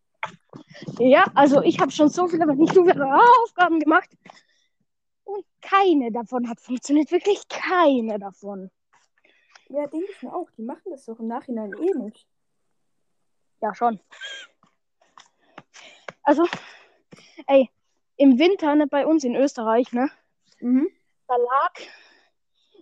Ja, 0.97 1.25
also 1.35 1.61
ich 1.61 1.79
habe 1.79 1.91
schon 1.91 2.09
so 2.09 2.27
viele, 2.27 2.43
aber 2.43 2.55
nicht 2.55 2.73
so 2.73 2.83
viele 2.85 3.05
Aufgaben 3.43 3.79
gemacht. 3.79 4.09
Und 5.23 5.45
keine 5.61 6.11
davon 6.11 6.49
hat 6.49 6.59
funktioniert. 6.59 7.11
Wirklich 7.11 7.47
keine 7.49 8.17
davon. 8.19 8.71
Ja, 9.69 9.87
denke 9.87 10.07
ich 10.11 10.21
mir 10.21 10.33
auch. 10.33 10.49
Die 10.57 10.63
machen 10.63 10.89
das 10.91 11.05
doch 11.05 11.19
im 11.19 11.27
Nachhinein 11.27 11.73
eh 11.73 11.97
nicht. 11.97 12.27
Ja, 13.61 13.73
schon. 13.75 13.99
Also, 16.23 16.45
ey, 17.47 17.69
im 18.17 18.37
Winter 18.39 18.75
ne, 18.75 18.87
bei 18.87 19.05
uns 19.05 19.23
in 19.23 19.35
Österreich, 19.35 19.91
ne, 19.91 20.09
Mhm. 20.59 20.87
da 21.27 21.35
lag 21.35 21.73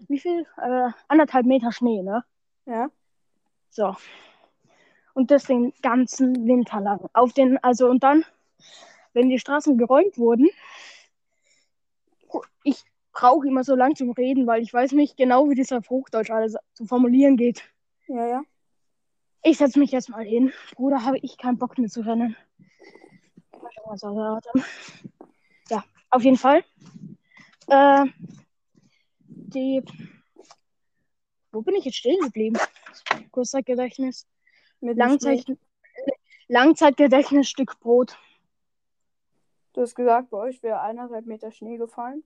wie 0.10 0.20
viel? 0.20 0.46
Äh, 0.58 0.90
anderthalb 1.08 1.46
Meter 1.46 1.72
Schnee, 1.72 2.02
ne? 2.02 2.26
Ja. 2.66 2.90
So. 3.70 3.96
Und 5.14 5.32
das 5.32 5.44
den 5.44 5.74
ganzen 5.82 6.48
Winter 6.48 6.80
lang. 6.82 7.10
Auf 7.14 7.34
den, 7.34 7.58
also 7.64 7.88
und 7.90 8.04
dann, 8.04 8.26
wenn 9.14 9.30
die 9.30 9.40
Straßen 9.40 9.78
geräumt 9.78 10.18
wurden, 10.18 10.50
ich 12.64 12.84
brauche 13.12 13.48
immer 13.48 13.64
so 13.64 13.76
lang 13.76 13.96
zum 13.96 14.12
Reden, 14.12 14.48
weil 14.48 14.62
ich 14.62 14.74
weiß 14.74 14.94
nicht 14.94 15.18
genau, 15.18 15.50
wie 15.50 15.56
das 15.56 15.72
auf 15.72 15.90
Hochdeutsch 15.90 16.30
alles 16.30 16.56
zu 16.74 16.86
formulieren 16.86 17.38
geht. 17.38 17.64
Ja, 18.08 18.28
ja. 18.28 18.42
Ich 19.44 19.58
setze 19.58 19.80
mich 19.80 19.92
jetzt 19.92 20.10
mal 20.10 20.24
hin. 20.24 20.52
Bruder, 20.76 21.06
habe 21.06 21.18
ich 21.20 21.38
keinen 21.38 21.58
Bock 21.58 21.78
mehr 21.78 21.90
zu 21.90 22.02
rennen. 22.02 22.36
Ja, 25.70 25.84
auf 26.10 26.24
jeden 26.24 26.38
Fall. 26.38 26.64
Äh, 27.68 28.06
die. 29.28 29.84
Wo 31.52 31.62
bin 31.62 31.76
ich 31.76 31.86
jetzt 31.86 31.98
stehen 31.98 32.20
geblieben? 32.22 32.58
Kurzzeitgedächtnis. 33.32 34.28
Mit 34.82 34.98
Langzeit. 34.98 35.46
Langzeitgedächtnis, 36.48 37.48
Stück 37.48 37.80
Brot. 37.80 38.18
Du 39.74 39.82
hast 39.82 39.96
gesagt, 39.96 40.32
bei 40.32 40.38
euch 40.38 40.64
wäre 40.64 40.82
eineinhalb 40.82 41.26
Meter 41.26 41.52
Schnee 41.52 41.78
gefallen. 41.78 42.24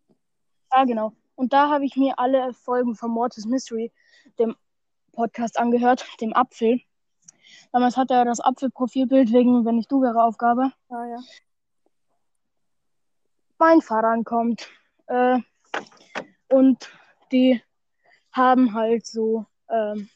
Ja, 0.74 0.86
genau. 0.86 1.14
Und 1.36 1.52
da 1.52 1.70
habe 1.70 1.86
ich 1.86 1.98
mir 1.98 2.18
alle 2.20 2.54
Folgen 2.54 2.96
von 2.96 3.12
Mortis 3.12 3.46
Mystery, 3.46 3.92
dem 4.40 4.56
Podcast, 5.12 5.60
angehört, 5.60 6.06
dem 6.22 6.34
Apfel. 6.34 6.82
Damals 7.72 7.98
hatte 7.98 8.14
er 8.14 8.26
das 8.26 8.40
Apfelprofilbild 8.40 9.34
wegen, 9.34 9.66
wenn 9.66 9.78
ich 9.78 9.88
du 9.88 10.02
wäre, 10.02 10.24
Aufgabe. 10.24 10.72
Ah 10.90 11.06
ja. 11.06 11.20
mein 13.58 13.82
Vater 13.82 14.08
ankommt. 14.08 14.70
Äh, 15.08 15.40
und 16.50 16.90
die 17.32 17.62
haben 18.32 18.74
halt 18.74 19.06
so, 19.06 19.46
ähm, 19.70 20.10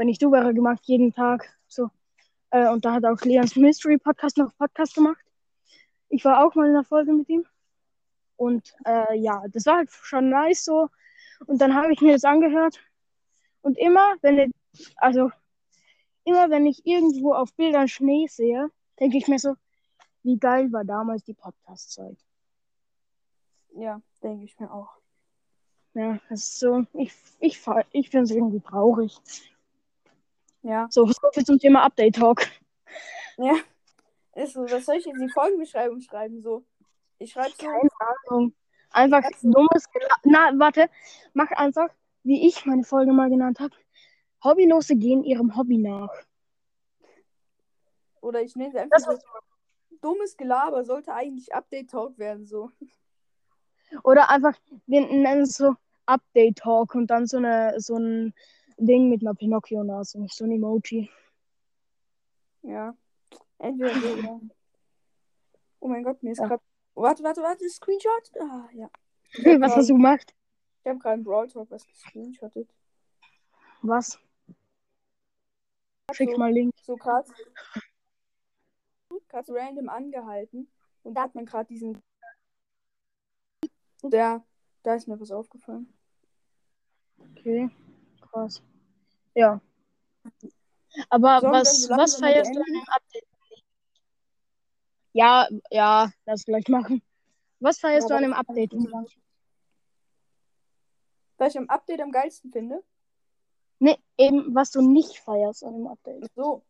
wenn 0.00 0.08
ich 0.08 0.16
du 0.16 0.32
wäre, 0.32 0.54
gemacht, 0.54 0.80
jeden 0.84 1.12
Tag. 1.12 1.54
So. 1.68 1.90
Äh, 2.48 2.70
und 2.70 2.86
da 2.86 2.94
hat 2.94 3.04
auch 3.04 3.20
Leons 3.20 3.54
Mystery 3.54 3.98
Podcast 3.98 4.38
noch 4.38 4.56
Podcast 4.56 4.94
gemacht. 4.94 5.22
Ich 6.08 6.24
war 6.24 6.42
auch 6.42 6.54
mal 6.54 6.68
in 6.68 6.72
der 6.72 6.84
Folge 6.84 7.12
mit 7.12 7.28
ihm. 7.28 7.44
Und 8.36 8.72
äh, 8.86 9.18
ja, 9.18 9.44
das 9.52 9.66
war 9.66 9.76
halt 9.76 9.90
schon 9.90 10.30
nice 10.30 10.64
so. 10.64 10.88
Und 11.44 11.60
dann 11.60 11.74
habe 11.74 11.92
ich 11.92 12.00
mir 12.00 12.14
das 12.14 12.24
angehört. 12.24 12.80
Und 13.60 13.76
immer, 13.76 14.14
wenn 14.22 14.38
ich, 14.38 14.94
also 14.96 15.30
immer 16.24 16.48
wenn 16.48 16.64
ich 16.64 16.86
irgendwo 16.86 17.34
auf 17.34 17.52
Bildern 17.52 17.86
Schnee 17.86 18.26
sehe, 18.26 18.70
denke 18.98 19.18
ich 19.18 19.28
mir 19.28 19.38
so, 19.38 19.54
wie 20.22 20.38
geil 20.38 20.72
war 20.72 20.86
damals 20.86 21.24
die 21.24 21.34
Podcast-Zeit. 21.34 22.16
Ja, 23.74 24.00
denke 24.22 24.46
ich 24.46 24.58
mir 24.58 24.72
auch. 24.72 24.96
Ja, 25.92 26.18
das 26.30 26.40
ist 26.40 26.58
so, 26.58 26.86
ich, 26.94 27.12
ich, 27.38 27.60
ich 27.92 28.08
finde 28.08 28.24
es 28.24 28.30
irgendwie 28.30 28.60
traurig. 28.60 29.20
Ja. 30.62 30.88
So, 30.90 31.06
so 31.06 31.30
viel 31.32 31.44
zum 31.44 31.58
Thema 31.58 31.82
Update 31.84 32.16
Talk. 32.16 32.46
Ja. 33.36 33.54
Ist 34.34 34.54
so, 34.54 34.62
was 34.62 34.84
soll 34.84 34.96
ich 34.96 35.06
in 35.06 35.18
die 35.18 35.28
Folgenbeschreibung 35.28 36.00
schreiben? 36.00 36.40
So. 36.40 36.64
Ich 37.18 37.32
schreibe 37.32 37.50
so. 37.50 37.66
Keine 37.66 37.88
Ahnung. 38.28 38.54
Einfach 38.90 39.22
dummes 39.42 39.84
Na, 40.24 40.50
warte, 40.56 40.90
mach 41.32 41.50
einfach, 41.52 41.88
wie 42.22 42.46
ich 42.46 42.66
meine 42.66 42.84
Folge 42.84 43.12
mal 43.12 43.30
genannt 43.30 43.60
habe. 43.60 43.74
Hobbylose 44.42 44.96
gehen 44.96 45.22
ihrem 45.22 45.56
Hobby 45.56 45.78
nach. 45.78 46.10
Oder 48.20 48.42
ich 48.42 48.56
nenne 48.56 48.70
es 48.70 48.76
einfach 48.76 48.96
Das 48.96 49.04
so. 49.04 49.18
Dummes 50.00 50.36
Gelaber 50.36 50.84
sollte 50.84 51.12
eigentlich 51.12 51.54
Update 51.54 51.90
Talk 51.90 52.18
werden, 52.18 52.46
so. 52.46 52.70
Oder 54.02 54.30
einfach, 54.30 54.56
wir 54.86 55.00
nennen 55.02 55.42
es 55.42 55.54
so 55.54 55.74
Update 56.06 56.58
Talk 56.58 56.94
und 56.94 57.08
dann 57.08 57.26
so 57.26 57.36
eine 57.36 57.74
so 57.78 57.96
ein 57.96 58.34
Ding 58.80 59.10
mit 59.10 59.20
einer 59.20 59.34
Pinocchio-Nase, 59.34 60.26
so 60.30 60.44
ein 60.44 60.52
Emoji. 60.52 61.10
Ja. 62.62 62.94
Entweder 63.58 63.94
so, 64.00 64.08
oder. 64.08 64.40
Oh 65.80 65.88
mein 65.88 66.02
Gott, 66.02 66.22
mir 66.22 66.32
ist 66.32 66.38
Ja. 66.38 66.46
gerade. 66.48 66.62
Warte, 66.94 67.22
warte, 67.22 67.42
warte, 67.42 67.68
Screenshot? 67.68 68.32
Ah, 68.40 68.68
ja. 68.72 68.90
Was 69.60 69.76
hast 69.76 69.90
du 69.90 69.94
gemacht? 69.94 70.34
Ich 70.82 70.88
habe 70.88 70.98
gerade 70.98 71.14
einen 71.14 71.24
Brawl 71.24 71.46
Talk 71.48 71.70
was 71.70 71.86
gescreenshottet. 71.86 72.68
Was? 73.82 74.18
Schick 76.12 76.30
so, 76.32 76.38
mal 76.38 76.52
Link. 76.52 76.74
so 76.82 76.96
gerade 76.96 77.30
gerade 79.28 79.52
random 79.52 79.88
angehalten 79.88 80.70
und 81.02 81.14
da 81.14 81.22
hat 81.22 81.34
man 81.34 81.44
gerade 81.44 81.68
diesen 81.68 82.02
der 84.02 84.44
da 84.82 84.94
ist 84.94 85.06
mir 85.06 85.20
was 85.20 85.30
aufgefallen. 85.30 85.92
Okay, 87.18 87.68
krass. 88.22 88.62
Ja. 89.34 89.60
Aber 91.08 91.40
Sollen 91.40 91.52
was, 91.52 91.88
was 91.88 92.16
feierst 92.16 92.54
du 92.54 92.60
an 92.60 92.66
dem 92.66 92.88
Update? 92.88 93.24
Ja, 95.12 95.48
ja, 95.70 96.12
lass 96.26 96.44
gleich 96.44 96.68
machen. 96.68 97.02
Was 97.60 97.78
feierst 97.78 98.08
Ja, 98.10 98.16
du 98.16 98.16
an 98.16 98.22
dem 98.22 98.32
Update? 98.32 98.72
Was 101.38 101.54
ich 101.54 101.58
am 101.58 101.68
Update 101.68 102.00
am 102.00 102.12
geilsten 102.12 102.52
finde? 102.52 102.82
Nee, 103.78 103.98
eben, 104.18 104.54
was 104.54 104.70
du 104.70 104.82
nicht 104.82 105.18
feierst 105.20 105.64
an 105.64 105.72
dem 105.74 105.86
Update. 105.86 106.30
So. 106.36 106.62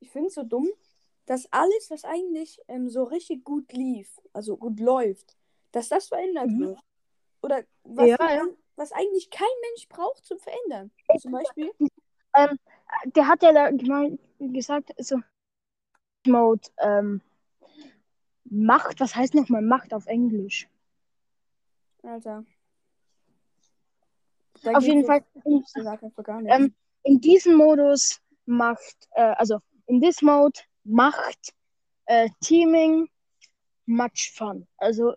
Ich 0.00 0.10
finde 0.10 0.28
es 0.28 0.34
so 0.34 0.44
dumm, 0.44 0.68
dass 1.26 1.52
alles, 1.52 1.90
was 1.90 2.04
eigentlich 2.04 2.60
ähm, 2.68 2.88
so 2.88 3.02
richtig 3.02 3.44
gut 3.44 3.72
lief, 3.72 4.20
also 4.32 4.56
gut 4.56 4.78
läuft, 4.78 5.36
dass 5.72 5.88
das 5.88 6.08
verändert 6.08 6.46
Mhm. 6.46 6.60
wird. 6.60 6.78
Oder 7.42 7.64
was, 7.82 8.06
Ja, 8.08 8.30
ja. 8.30 8.44
Was 8.78 8.92
eigentlich 8.92 9.30
kein 9.30 9.48
Mensch 9.62 9.88
braucht 9.88 10.24
zum 10.24 10.38
Verändern. 10.38 10.90
Zum 11.20 11.32
Beispiel. 11.32 11.72
Ähm, 12.34 12.58
der 13.04 13.26
hat 13.26 13.42
ja 13.42 13.52
da 13.52 13.70
gesagt, 14.38 14.92
so 14.98 15.20
Mode, 16.26 16.68
ähm, 16.78 17.20
Macht, 18.44 19.00
was 19.00 19.14
heißt 19.14 19.34
nochmal 19.34 19.62
Macht 19.62 19.92
auf 19.92 20.06
Englisch? 20.06 20.68
Alter. 22.02 22.44
Da 24.62 24.72
Auf 24.72 24.84
jeden 24.84 25.04
Fall, 25.04 25.24
ähm, 26.46 26.74
in 27.02 27.20
diesem 27.20 27.54
Modus 27.54 28.20
macht, 28.46 29.08
äh, 29.12 29.34
also 29.36 29.60
in 29.86 30.00
this 30.00 30.22
Mode 30.22 30.60
macht 30.84 31.54
äh, 32.06 32.28
Teaming 32.40 33.08
much 33.86 34.32
fun. 34.34 34.66
Also 34.78 35.14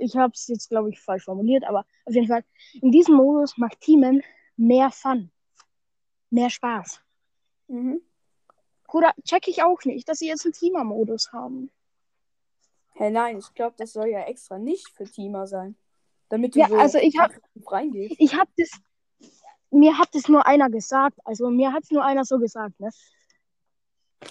ich 0.00 0.16
habe 0.16 0.32
es 0.34 0.46
jetzt, 0.48 0.68
glaube 0.70 0.90
ich, 0.90 1.00
falsch 1.00 1.24
formuliert, 1.24 1.64
aber 1.64 1.84
auf 2.06 2.14
jeden 2.14 2.26
Fall, 2.28 2.44
in 2.80 2.90
diesem 2.90 3.14
Modus 3.16 3.56
macht 3.58 3.80
Teamen 3.80 4.22
mehr 4.56 4.90
Fun. 4.90 5.30
Mehr 6.30 6.50
Spaß. 6.50 7.00
mhm. 7.68 8.00
Bruder, 8.84 9.12
check 9.24 9.46
ich 9.46 9.62
auch 9.62 9.84
nicht, 9.84 10.08
dass 10.08 10.18
sie 10.18 10.26
jetzt 10.26 10.44
einen 10.44 10.52
Teamer-Modus 10.52 11.32
haben. 11.32 11.70
Hä, 12.94 13.08
nein, 13.10 13.38
ich 13.38 13.54
glaube, 13.54 13.76
das 13.78 13.92
soll 13.92 14.08
ja 14.08 14.22
extra 14.24 14.58
nicht 14.58 14.88
für 14.90 15.04
Teamer 15.04 15.46
sein. 15.46 15.76
Damit 16.28 16.56
du 16.56 16.58
Ja, 16.58 16.68
so 16.68 16.76
also 16.76 16.98
ich 16.98 17.16
hab- 17.16 17.30
reingehst. 17.66 18.16
Ich 18.18 18.34
habe 18.34 18.50
das, 18.56 18.68
mir 19.70 19.96
hat 19.96 20.12
das 20.14 20.26
nur 20.28 20.44
einer 20.44 20.68
gesagt. 20.70 21.18
Also 21.24 21.50
mir 21.50 21.72
hat 21.72 21.84
es 21.84 21.92
nur 21.92 22.04
einer 22.04 22.24
so 22.24 22.38
gesagt, 22.40 22.80
ne? 22.80 22.90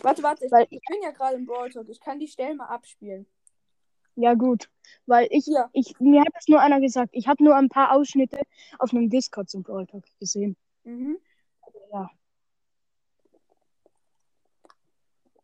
Warte, 0.01 0.23
warte, 0.23 0.45
ich, 0.45 0.51
Weil 0.51 0.67
ich 0.69 0.81
bin 0.89 1.01
ja 1.03 1.11
gerade 1.11 1.37
im 1.37 1.45
Brawl 1.45 1.69
Talk. 1.71 1.87
Ich 1.89 1.99
kann 2.01 2.19
die 2.19 2.27
Stellen 2.27 2.57
mal 2.57 2.67
abspielen. 2.67 3.25
Ja, 4.19 4.33
gut. 4.33 4.69
Weil 5.05 5.27
ich, 5.31 5.45
Ja. 5.47 5.69
ich, 5.71 5.97
mir 5.99 6.21
hat 6.21 6.33
es 6.37 6.47
nur 6.49 6.59
einer 6.59 6.81
gesagt. 6.81 7.11
Ich 7.13 7.27
habe 7.27 7.41
nur 7.43 7.55
ein 7.55 7.69
paar 7.69 7.93
Ausschnitte 7.93 8.41
auf 8.77 8.91
einem 8.91 9.09
Discord 9.09 9.49
zum 9.49 9.63
Brawl 9.63 9.87
Talk 9.87 10.03
gesehen. 10.19 10.57
Mhm. 10.83 11.17
Ja. 11.93 12.09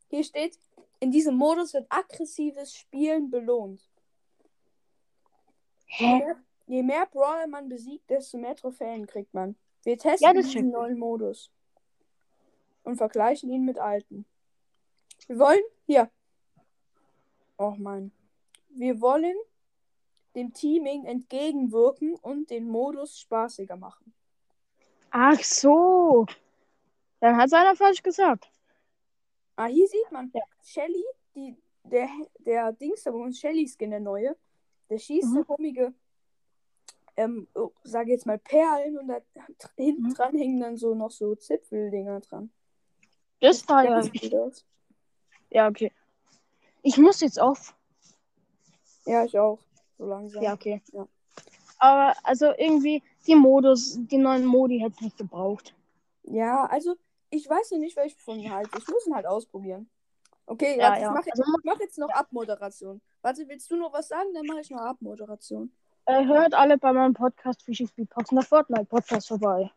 Hier 0.10 0.24
steht, 0.24 0.60
in 1.00 1.12
diesem 1.12 1.36
Modus 1.36 1.74
wird 1.74 1.88
aggressives 1.90 2.76
Spielen 2.76 3.30
belohnt. 3.30 3.82
Je 5.88 6.06
Hä? 6.08 6.18
mehr, 6.18 6.36
je 6.68 6.84
mehr 6.84 7.06
Brawler 7.06 7.48
man 7.48 7.70
besiegt, 7.70 8.10
desto 8.10 8.38
mehr 8.38 8.56
Trophäen 8.56 9.08
kriegt 9.08 9.34
man. 9.34 9.56
Wir 9.84 9.98
testen 9.98 10.28
Ja, 10.28 10.34
das 10.34 10.48
diesen 10.48 10.72
neuen 10.72 10.98
Modus 11.00 11.50
und 12.84 12.98
vergleichen 12.98 13.50
ihn 13.50 13.64
mit 13.64 13.78
alten. 13.80 14.26
Wir 15.28 15.40
wollen 15.40 15.64
hier. 15.86 16.10
Oh 17.58 17.76
Mann. 17.78 18.12
Wir 18.78 19.00
wollen 19.02 19.36
dem 20.36 20.54
Teaming 20.54 21.06
entgegenwirken 21.06 22.16
und 22.16 22.50
den 22.50 22.68
Modus 22.68 23.20
spaßiger 23.20 23.78
machen. 23.78 24.14
Ach 25.12 25.42
so. 25.42 26.26
Dann 27.22 27.38
hat 27.38 27.48
es 27.48 27.54
einer 27.54 27.76
falsch 27.76 28.04
gesagt. 28.04 28.50
Ah, 29.56 29.68
hier 29.68 29.88
sieht 29.88 30.12
man 30.12 30.30
Ja. 30.34 30.42
Shelly, 30.62 31.06
die, 31.36 31.56
der, 31.84 32.10
der 32.40 32.74
Dings 32.74 33.04
da 33.04 33.12
uns, 33.12 33.40
Shelly-Skin, 33.40 33.92
der 33.92 34.02
neue, 34.02 34.36
der 34.90 34.98
schießt 34.98 35.30
Mhm. 35.30 35.34
so 35.36 35.44
komische, 35.46 35.94
ähm, 37.16 37.48
oh, 37.56 37.72
sage 37.84 38.12
jetzt 38.12 38.26
mal 38.26 38.38
Perlen 38.38 38.98
und 38.98 39.08
da 39.08 39.20
hinten 39.78 40.04
Mhm. 40.10 40.14
dran 40.14 40.36
hängen 40.38 40.60
dann 40.60 40.76
so 40.76 40.94
noch 40.94 41.12
so 41.12 41.34
Zipfeldinger 41.36 42.20
dran. 42.20 42.52
Das 43.40 43.68
war 43.70 43.86
ja. 43.86 44.04
Ja, 45.52 45.68
okay. 45.70 45.94
Ich 46.82 46.98
muss 46.98 47.22
jetzt 47.22 47.40
auf. 47.40 47.75
Ja, 49.06 49.24
ich 49.26 49.38
auch. 49.38 49.60
So 49.98 50.06
langsam. 50.06 50.44
Ja, 50.44 50.54
okay. 50.54 50.82
Ja. 50.92 51.08
Aber 51.80 52.14
also 52.24 52.52
irgendwie, 52.58 53.04
die 53.28 53.36
Modus, 53.36 53.98
die 54.00 54.18
neuen 54.18 54.46
Modi 54.46 54.80
hätte 54.80 54.96
ich 54.96 55.02
nicht 55.02 55.18
gebraucht. 55.18 55.76
Ja, 56.24 56.66
also 56.66 56.96
ich 57.30 57.50
weiß 57.50 57.72
noch 57.72 57.80
nicht, 57.80 57.96
welche 57.98 58.18
von 58.18 58.40
halt. 58.52 58.68
Ich 58.78 58.88
muss 58.88 59.06
ihn 59.08 59.16
halt 59.16 59.26
ausprobieren. 59.26 59.90
Okay, 60.48 60.78
Ja, 60.78 60.90
warte, 60.90 61.02
ja. 61.02 61.08
ich 61.10 61.14
mache 61.14 61.30
Also, 61.32 61.44
ich 61.44 61.64
mach 61.66 61.80
jetzt 61.80 61.98
noch 61.98 62.10
Abmoderation. 62.10 63.02
Warte, 63.22 63.48
willst 63.48 63.70
du 63.72 63.76
noch 63.78 63.94
was 63.94 64.08
sagen? 64.08 64.30
Dann 64.34 64.46
mache 64.46 64.62
ich 64.62 64.70
noch 64.70 64.82
Abmoderation. 64.82 65.72
äh, 66.06 66.26
hört 66.26 66.54
alle 66.54 66.78
bei 66.78 66.94
meinem 66.94 67.14
Podcast 67.14 67.64
Fishy 67.64 67.88
Speedbox 67.88 68.30
der 68.30 68.44
Fortnite 68.44 68.86
Podcast 68.86 69.28
vorbei. 69.28 69.72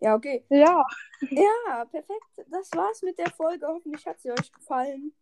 Ja, 0.00 0.14
okay. 0.14 0.44
Ja. 0.50 0.84
Ja, 1.30 1.84
perfekt. 1.90 2.26
Das 2.50 2.70
war's 2.74 3.02
mit 3.02 3.18
der 3.18 3.30
Folge. 3.30 3.66
Hoffentlich 3.66 4.04
hat 4.06 4.20
sie 4.20 4.30
euch 4.30 4.52
gefallen. 4.52 5.12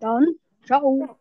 Dann, 0.00 0.24
ciao. 0.66 1.18